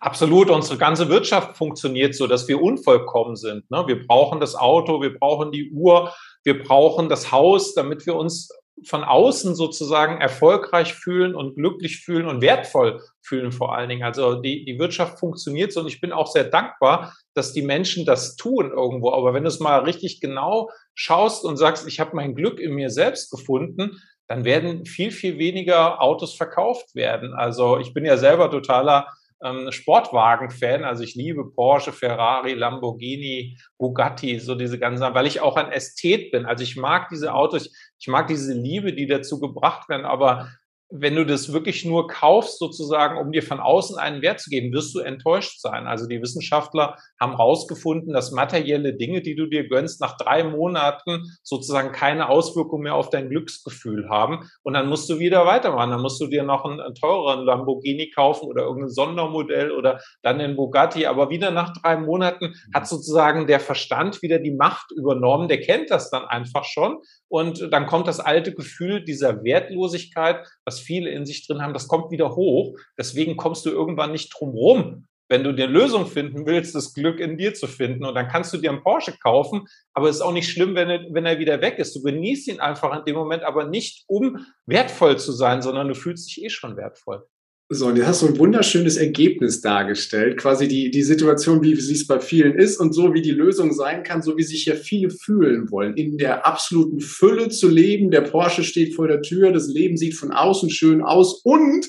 Absolut. 0.00 0.50
Unsere 0.50 0.78
ganze 0.78 1.08
Wirtschaft 1.08 1.56
funktioniert 1.56 2.16
so, 2.16 2.26
dass 2.26 2.48
wir 2.48 2.60
unvollkommen 2.60 3.36
sind. 3.36 3.70
Ne? 3.70 3.84
Wir 3.86 4.04
brauchen 4.04 4.40
das 4.40 4.56
Auto, 4.56 5.00
wir 5.00 5.16
brauchen 5.16 5.52
die 5.52 5.70
Uhr, 5.70 6.12
wir 6.42 6.60
brauchen 6.60 7.08
das 7.08 7.30
Haus, 7.30 7.74
damit 7.74 8.04
wir 8.04 8.16
uns 8.16 8.48
von 8.84 9.04
außen 9.04 9.54
sozusagen 9.54 10.20
erfolgreich 10.20 10.94
fühlen 10.94 11.34
und 11.34 11.54
glücklich 11.54 12.00
fühlen 12.00 12.26
und 12.26 12.40
wertvoll 12.40 13.00
fühlen 13.20 13.52
vor 13.52 13.76
allen 13.76 13.88
Dingen. 13.88 14.02
Also 14.02 14.34
die, 14.40 14.64
die 14.64 14.78
Wirtschaft 14.78 15.18
funktioniert 15.18 15.72
so 15.72 15.80
und 15.80 15.86
ich 15.86 16.00
bin 16.00 16.12
auch 16.12 16.26
sehr 16.26 16.44
dankbar, 16.44 17.14
dass 17.34 17.52
die 17.52 17.62
Menschen 17.62 18.04
das 18.04 18.36
tun 18.36 18.70
irgendwo. 18.70 19.12
Aber 19.12 19.34
wenn 19.34 19.44
du 19.44 19.48
es 19.48 19.60
mal 19.60 19.80
richtig 19.80 20.20
genau 20.20 20.70
schaust 20.94 21.44
und 21.44 21.56
sagst, 21.56 21.86
ich 21.86 22.00
habe 22.00 22.16
mein 22.16 22.34
Glück 22.34 22.58
in 22.58 22.74
mir 22.74 22.90
selbst 22.90 23.30
gefunden, 23.30 24.00
dann 24.26 24.44
werden 24.44 24.86
viel, 24.86 25.10
viel 25.10 25.38
weniger 25.38 26.00
Autos 26.00 26.34
verkauft 26.34 26.94
werden. 26.94 27.34
Also 27.34 27.78
ich 27.78 27.92
bin 27.92 28.04
ja 28.04 28.16
selber 28.16 28.50
totaler 28.50 29.08
ähm, 29.44 29.70
Sportwagen-Fan. 29.70 30.84
Also 30.84 31.02
ich 31.02 31.14
liebe 31.14 31.50
Porsche, 31.50 31.92
Ferrari, 31.92 32.54
Lamborghini, 32.54 33.58
Bugatti, 33.78 34.38
so 34.38 34.54
diese 34.54 34.78
ganzen, 34.78 35.14
weil 35.14 35.26
ich 35.26 35.40
auch 35.40 35.56
ein 35.56 35.72
Ästhet 35.72 36.30
bin. 36.30 36.46
Also 36.46 36.64
ich 36.64 36.76
mag 36.76 37.08
diese 37.08 37.34
Autos, 37.34 37.70
ich 37.98 38.08
mag 38.08 38.26
diese 38.26 38.54
Liebe, 38.54 38.92
die 38.92 39.06
dazu 39.06 39.40
gebracht 39.40 39.88
werden, 39.88 40.04
aber 40.06 40.48
wenn 40.94 41.16
du 41.16 41.24
das 41.24 41.52
wirklich 41.54 41.86
nur 41.86 42.06
kaufst, 42.06 42.58
sozusagen, 42.58 43.18
um 43.18 43.32
dir 43.32 43.42
von 43.42 43.60
außen 43.60 43.96
einen 43.98 44.20
Wert 44.20 44.40
zu 44.40 44.50
geben, 44.50 44.72
wirst 44.74 44.94
du 44.94 45.00
enttäuscht 45.00 45.60
sein. 45.60 45.86
Also 45.86 46.06
die 46.06 46.20
Wissenschaftler 46.20 46.96
haben 47.18 47.36
herausgefunden, 47.36 48.12
dass 48.12 48.30
materielle 48.30 48.94
Dinge, 48.94 49.22
die 49.22 49.34
du 49.34 49.46
dir 49.46 49.66
gönnst, 49.66 50.02
nach 50.02 50.18
drei 50.18 50.44
Monaten 50.44 51.24
sozusagen 51.42 51.92
keine 51.92 52.28
Auswirkung 52.28 52.82
mehr 52.82 52.94
auf 52.94 53.08
dein 53.08 53.30
Glücksgefühl 53.30 54.10
haben. 54.10 54.50
Und 54.62 54.74
dann 54.74 54.88
musst 54.88 55.08
du 55.08 55.18
wieder 55.18 55.46
weitermachen. 55.46 55.90
Dann 55.90 56.02
musst 56.02 56.20
du 56.20 56.26
dir 56.26 56.42
noch 56.42 56.66
einen, 56.66 56.80
einen 56.80 56.94
teureren 56.94 57.46
Lamborghini 57.46 58.10
kaufen 58.10 58.46
oder 58.46 58.64
irgendein 58.64 58.90
Sondermodell 58.90 59.70
oder 59.70 59.98
dann 60.22 60.38
den 60.38 60.56
Bugatti. 60.56 61.06
Aber 61.06 61.30
wieder 61.30 61.50
nach 61.50 61.72
drei 61.72 61.96
Monaten 61.96 62.54
hat 62.74 62.86
sozusagen 62.86 63.46
der 63.46 63.60
Verstand 63.60 64.20
wieder 64.20 64.38
die 64.38 64.54
Macht 64.54 64.92
übernommen. 64.94 65.48
Der 65.48 65.62
kennt 65.62 65.90
das 65.90 66.10
dann 66.10 66.26
einfach 66.26 66.64
schon. 66.64 66.98
Und 67.28 67.72
dann 67.72 67.86
kommt 67.86 68.08
das 68.08 68.20
alte 68.20 68.52
Gefühl 68.52 69.02
dieser 69.02 69.42
Wertlosigkeit, 69.42 70.46
was 70.66 70.81
viele 70.82 71.10
in 71.10 71.24
sich 71.24 71.46
drin 71.46 71.62
haben, 71.62 71.72
das 71.72 71.88
kommt 71.88 72.10
wieder 72.10 72.36
hoch. 72.36 72.76
Deswegen 72.98 73.36
kommst 73.36 73.64
du 73.64 73.70
irgendwann 73.70 74.12
nicht 74.12 74.34
drum 74.34 74.50
rum, 74.50 75.08
wenn 75.28 75.44
du 75.44 75.52
dir 75.52 75.66
Lösung 75.66 76.06
finden 76.06 76.44
willst, 76.46 76.74
das 76.74 76.92
Glück 76.92 77.18
in 77.18 77.38
dir 77.38 77.54
zu 77.54 77.66
finden. 77.66 78.04
Und 78.04 78.14
dann 78.14 78.28
kannst 78.28 78.52
du 78.52 78.58
dir 78.58 78.70
einen 78.70 78.82
Porsche 78.82 79.16
kaufen, 79.22 79.66
aber 79.94 80.08
es 80.08 80.16
ist 80.16 80.22
auch 80.22 80.32
nicht 80.32 80.50
schlimm, 80.50 80.74
wenn 80.74 80.90
er, 80.90 81.06
wenn 81.10 81.24
er 81.24 81.38
wieder 81.38 81.60
weg 81.60 81.78
ist. 81.78 81.96
Du 81.96 82.02
genießt 82.02 82.48
ihn 82.48 82.60
einfach 82.60 82.96
in 82.98 83.04
dem 83.04 83.16
Moment, 83.16 83.42
aber 83.42 83.66
nicht 83.66 84.04
um 84.08 84.44
wertvoll 84.66 85.18
zu 85.18 85.32
sein, 85.32 85.62
sondern 85.62 85.88
du 85.88 85.94
fühlst 85.94 86.28
dich 86.28 86.44
eh 86.44 86.50
schon 86.50 86.76
wertvoll. 86.76 87.26
So, 87.74 87.86
und 87.86 87.96
jetzt 87.96 88.06
hast 88.06 88.22
du 88.22 88.26
ein 88.26 88.38
wunderschönes 88.38 88.98
Ergebnis 88.98 89.62
dargestellt, 89.62 90.36
quasi 90.36 90.68
die, 90.68 90.90
die 90.90 91.02
Situation, 91.02 91.62
wie 91.62 91.74
sie 91.74 91.94
es 91.94 92.06
bei 92.06 92.20
vielen 92.20 92.54
ist 92.54 92.76
und 92.76 92.92
so, 92.92 93.14
wie 93.14 93.22
die 93.22 93.30
Lösung 93.30 93.72
sein 93.72 94.02
kann, 94.02 94.20
so 94.20 94.36
wie 94.36 94.42
sich 94.42 94.66
ja 94.66 94.74
viele 94.74 95.08
fühlen 95.08 95.70
wollen, 95.70 95.96
in 95.96 96.18
der 96.18 96.46
absoluten 96.46 97.00
Fülle 97.00 97.48
zu 97.48 97.70
leben. 97.70 98.10
Der 98.10 98.20
Porsche 98.20 98.62
steht 98.62 98.94
vor 98.94 99.08
der 99.08 99.22
Tür, 99.22 99.52
das 99.52 99.68
Leben 99.68 99.96
sieht 99.96 100.14
von 100.14 100.32
außen 100.32 100.68
schön 100.68 101.00
aus. 101.00 101.40
Und 101.44 101.88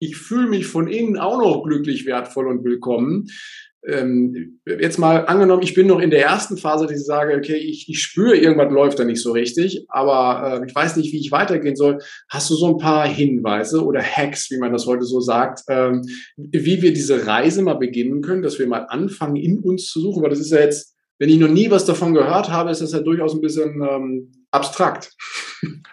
ich 0.00 0.16
fühle 0.16 0.48
mich 0.48 0.66
von 0.66 0.86
innen 0.86 1.16
auch 1.16 1.38
noch 1.38 1.62
glücklich, 1.62 2.04
wertvoll 2.04 2.48
und 2.48 2.62
willkommen 2.62 3.28
ähm, 3.86 4.60
jetzt 4.64 4.98
mal 4.98 5.26
angenommen, 5.26 5.62
ich 5.62 5.74
bin 5.74 5.88
noch 5.88 5.98
in 5.98 6.10
der 6.10 6.24
ersten 6.24 6.56
Phase, 6.56 6.86
dass 6.86 6.96
ich 6.96 7.04
sage, 7.04 7.36
okay, 7.36 7.56
ich, 7.56 7.88
ich 7.88 8.00
spüre, 8.00 8.36
irgendwas 8.36 8.72
läuft 8.72 8.98
da 8.98 9.04
nicht 9.04 9.20
so 9.20 9.32
richtig, 9.32 9.86
aber 9.88 10.60
äh, 10.60 10.66
ich 10.66 10.74
weiß 10.74 10.96
nicht, 10.96 11.12
wie 11.12 11.18
ich 11.18 11.32
weitergehen 11.32 11.74
soll. 11.74 11.98
Hast 12.28 12.48
du 12.50 12.54
so 12.54 12.68
ein 12.68 12.78
paar 12.78 13.06
Hinweise 13.08 13.84
oder 13.84 14.00
Hacks, 14.00 14.50
wie 14.50 14.58
man 14.58 14.72
das 14.72 14.86
heute 14.86 15.04
so 15.04 15.20
sagt, 15.20 15.62
ähm, 15.68 16.02
wie 16.36 16.80
wir 16.80 16.92
diese 16.92 17.26
Reise 17.26 17.62
mal 17.62 17.74
beginnen 17.74 18.22
können, 18.22 18.42
dass 18.42 18.58
wir 18.58 18.68
mal 18.68 18.86
anfangen, 18.88 19.36
in 19.36 19.58
uns 19.58 19.86
zu 19.86 20.00
suchen? 20.00 20.22
Weil 20.22 20.30
das 20.30 20.40
ist 20.40 20.52
ja 20.52 20.60
jetzt, 20.60 20.94
wenn 21.18 21.28
ich 21.28 21.38
noch 21.38 21.48
nie 21.48 21.70
was 21.70 21.84
davon 21.84 22.14
gehört 22.14 22.50
habe, 22.50 22.70
ist 22.70 22.82
das 22.82 22.92
ja 22.92 23.00
durchaus 23.00 23.34
ein 23.34 23.40
bisschen 23.40 23.82
ähm, 23.82 24.32
abstrakt. 24.50 25.10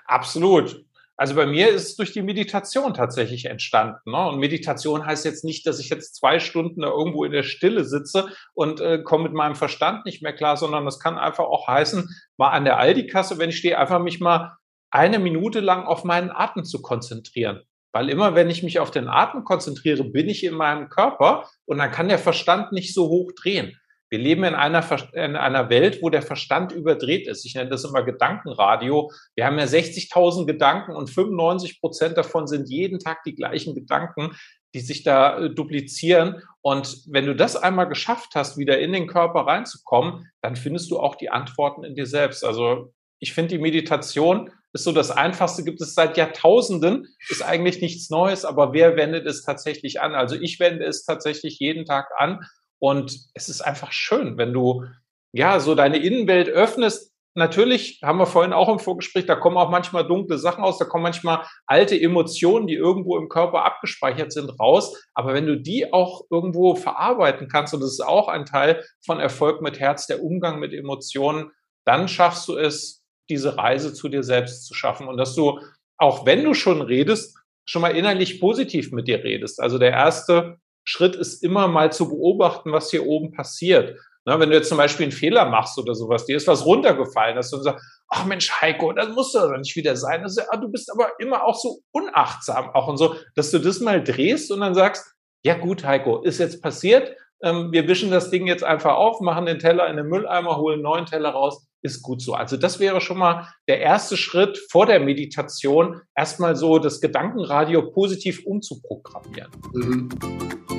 Absolut. 0.06 0.84
Also 1.20 1.36
bei 1.36 1.46
mir 1.46 1.68
ist 1.68 1.84
es 1.84 1.96
durch 1.98 2.14
die 2.14 2.22
Meditation 2.22 2.94
tatsächlich 2.94 3.44
entstanden. 3.44 4.10
Ne? 4.10 4.26
Und 4.30 4.40
Meditation 4.40 5.06
heißt 5.06 5.26
jetzt 5.26 5.44
nicht, 5.44 5.68
dass 5.68 5.78
ich 5.78 5.90
jetzt 5.90 6.16
zwei 6.16 6.40
Stunden 6.40 6.80
da 6.80 6.88
irgendwo 6.88 7.26
in 7.26 7.34
der 7.34 7.44
Stille 7.44 7.84
sitze 7.84 8.30
und 8.54 8.80
äh, 8.80 9.04
komme 9.04 9.26
mit 9.26 9.34
meinem 9.34 9.56
Verstand 9.56 10.06
nicht 10.06 10.22
mehr 10.22 10.32
klar, 10.32 10.56
sondern 10.56 10.86
das 10.86 10.98
kann 10.98 11.18
einfach 11.18 11.44
auch 11.44 11.68
heißen, 11.68 12.08
mal 12.38 12.52
an 12.52 12.64
der 12.64 12.78
Aldi-Kasse, 12.78 13.38
wenn 13.38 13.50
ich 13.50 13.58
stehe, 13.58 13.78
einfach 13.78 14.00
mich 14.00 14.22
mal 14.22 14.56
eine 14.92 15.20
Minute 15.20 15.60
lang 15.60 15.84
auf 15.84 16.06
meinen 16.06 16.32
Atem 16.32 16.64
zu 16.64 16.82
konzentrieren. 16.82 17.64
Weil 17.92 18.08
immer, 18.08 18.34
wenn 18.34 18.50
ich 18.50 18.64
mich 18.64 18.80
auf 18.80 18.90
den 18.90 19.10
Atem 19.10 19.44
konzentriere, 19.44 20.06
bin 20.06 20.30
ich 20.30 20.46
in 20.46 20.54
meinem 20.54 20.88
Körper 20.88 21.50
und 21.66 21.80
dann 21.80 21.92
kann 21.92 22.08
der 22.08 22.20
Verstand 22.20 22.72
nicht 22.72 22.94
so 22.94 23.10
hoch 23.10 23.34
drehen. 23.34 23.78
Wir 24.10 24.20
leben 24.20 24.44
in 24.44 24.56
einer, 24.56 24.86
in 25.14 25.36
einer 25.36 25.70
Welt, 25.70 26.02
wo 26.02 26.10
der 26.10 26.22
Verstand 26.22 26.72
überdreht 26.72 27.28
ist. 27.28 27.46
Ich 27.46 27.56
nenne 27.56 27.70
das 27.70 27.84
immer 27.84 28.04
Gedankenradio. 28.04 29.12
Wir 29.36 29.46
haben 29.46 29.60
ja 29.60 29.66
60.000 29.66 30.46
Gedanken 30.46 30.96
und 30.96 31.10
95 31.10 31.80
Prozent 31.80 32.18
davon 32.18 32.48
sind 32.48 32.70
jeden 32.70 33.00
Tag 33.00 33.24
die 33.24 33.36
gleichen 33.36 33.76
Gedanken, 33.76 34.36
die 34.74 34.80
sich 34.80 35.04
da 35.04 35.40
äh, 35.40 35.54
duplizieren. 35.54 36.42
Und 36.62 37.04
wenn 37.08 37.26
du 37.26 37.36
das 37.36 37.56
einmal 37.56 37.88
geschafft 37.88 38.32
hast, 38.36 38.58
wieder 38.58 38.80
in 38.80 38.94
den 38.94 39.08
Körper 39.08 39.42
reinzukommen, 39.42 40.28
dann 40.42 40.56
findest 40.56 40.90
du 40.92 41.00
auch 41.00 41.16
die 41.16 41.30
Antworten 41.30 41.84
in 41.84 41.96
dir 41.96 42.06
selbst. 42.06 42.44
Also 42.44 42.94
ich 43.20 43.34
finde, 43.34 43.50
die 43.50 43.62
Meditation 43.62 44.52
ist 44.74 44.84
so 44.84 44.92
das 44.92 45.10
Einfachste, 45.12 45.64
gibt 45.64 45.82
es 45.82 45.96
seit 45.96 46.16
Jahrtausenden, 46.16 47.08
ist 47.30 47.44
eigentlich 47.44 47.82
nichts 47.82 48.10
Neues, 48.10 48.46
aber 48.46 48.72
wer 48.74 48.96
wendet 48.96 49.26
es 49.26 49.44
tatsächlich 49.44 50.00
an? 50.00 50.14
Also 50.14 50.36
ich 50.36 50.60
wende 50.60 50.86
es 50.86 51.06
tatsächlich 51.06 51.58
jeden 51.60 51.86
Tag 51.86 52.10
an 52.18 52.40
und 52.80 53.18
es 53.34 53.50
ist 53.50 53.62
einfach 53.62 53.92
schön, 53.92 54.38
wenn 54.38 54.54
du 54.54 54.86
ja 55.34 55.60
so 55.60 55.76
deine 55.76 55.98
Innenwelt 55.98 56.50
öffnest. 56.50 57.12
Natürlich 57.36 58.00
haben 58.04 58.18
wir 58.18 58.26
vorhin 58.26 58.54
auch 58.54 58.70
im 58.70 58.80
Vorgespräch, 58.80 59.26
da 59.26 59.36
kommen 59.36 59.58
auch 59.58 59.70
manchmal 59.70 60.08
dunkle 60.08 60.38
Sachen 60.38 60.64
aus, 60.64 60.78
da 60.78 60.86
kommen 60.86 61.04
manchmal 61.04 61.46
alte 61.68 62.00
Emotionen, 62.00 62.68
die 62.68 62.74
irgendwo 62.74 63.18
im 63.18 63.30
Körper 63.30 63.64
abgespeichert 63.66 64.32
sind, 64.32 64.60
raus. 64.60 65.00
Aber 65.14 65.34
wenn 65.34 65.46
du 65.46 65.58
die 65.58 65.94
auch 65.94 66.26
irgendwo 66.32 66.76
verarbeiten 66.76 67.48
kannst, 67.48 67.74
und 67.74 67.82
das 67.82 67.92
ist 67.92 68.06
auch 68.06 68.28
ein 68.28 68.46
Teil 68.46 68.84
von 69.06 69.20
Erfolg 69.20 69.62
mit 69.62 69.80
Herz, 69.80 70.08
der 70.08 70.24
Umgang 70.24 70.60
mit 70.60 70.74
Emotionen, 70.74 71.52
dann 71.86 72.08
schaffst 72.08 72.48
du 72.48 72.58
es, 72.58 73.04
diese 73.30 73.58
Reise 73.58 73.94
zu 73.94 74.10
dir 74.10 74.24
selbst 74.24 74.66
zu 74.66 74.74
schaffen. 74.74 75.08
Und 75.08 75.18
dass 75.18 75.36
du, 75.36 75.60
auch 75.98 76.26
wenn 76.26 76.44
du 76.44 76.56
schon 76.56 76.82
redest, 76.82 77.38
schon 77.66 77.84
mal 77.84 77.96
innerlich 77.96 78.40
positiv 78.40 78.92
mit 78.92 79.08
dir 79.08 79.24
redest. 79.24 79.62
Also 79.62 79.78
der 79.78 79.92
erste 79.92 80.58
Schritt 80.90 81.16
ist 81.16 81.44
immer 81.44 81.68
mal 81.68 81.92
zu 81.92 82.10
beobachten, 82.10 82.72
was 82.72 82.90
hier 82.90 83.06
oben 83.06 83.32
passiert. 83.32 83.96
Na, 84.26 84.40
wenn 84.40 84.50
du 84.50 84.56
jetzt 84.56 84.70
zum 84.70 84.80
Beispiel 84.80 85.04
einen 85.04 85.12
Fehler 85.12 85.46
machst 85.46 85.78
oder 85.78 85.94
sowas, 85.94 86.26
dir 86.26 86.36
ist 86.36 86.48
was 86.48 86.66
runtergefallen, 86.66 87.36
dass 87.36 87.52
du 87.52 87.58
sagst, 87.58 87.86
ach 88.08 88.26
Mensch, 88.26 88.52
Heiko, 88.60 88.92
das 88.92 89.10
muss 89.10 89.32
doch 89.32 89.56
nicht 89.56 89.76
wieder 89.76 89.96
sein. 89.96 90.24
Das, 90.24 90.40
ah, 90.40 90.58
du 90.58 90.68
bist 90.68 90.92
aber 90.92 91.12
immer 91.20 91.44
auch 91.44 91.56
so 91.56 91.82
unachtsam 91.92 92.72
auch 92.74 92.88
und 92.88 92.98
so, 92.98 93.16
dass 93.36 93.52
du 93.52 93.60
das 93.60 93.82
mal 93.82 94.04
drehst 94.04 94.52
und 94.52 94.62
dann 94.62 94.74
sagst, 94.74 95.14
ja 95.44 95.54
gut, 95.54 95.84
Heiko, 95.84 96.24
ist 96.24 96.40
jetzt 96.40 96.60
passiert, 96.60 97.16
ähm, 97.44 97.72
wir 97.72 97.88
wischen 97.88 98.10
das 98.10 98.32
Ding 98.32 98.48
jetzt 98.48 98.64
einfach 98.64 98.96
auf, 98.96 99.22
machen 99.22 99.46
den 99.46 99.60
Teller 99.60 99.88
in 99.88 99.96
den 99.96 100.08
Mülleimer, 100.08 100.58
holen 100.58 100.76
einen 100.76 100.84
neuen 100.84 101.06
Teller 101.06 101.30
raus, 101.30 101.68
ist 101.84 102.02
gut 102.02 102.22
so. 102.22 102.34
Also 102.34 102.58
das 102.58 102.80
wäre 102.80 103.00
schon 103.02 103.20
mal 103.20 103.48
der 103.68 103.80
erste 103.80 104.18
Schritt 104.18 104.60
vor 104.72 104.88
der 104.88 105.00
Meditation, 105.00 106.02
erstmal 106.16 106.56
so 106.56 106.80
das 106.80 107.00
Gedankenradio 107.00 107.92
positiv 107.92 108.44
umzuprogrammieren. 108.44 109.52
Mhm. 109.74 110.79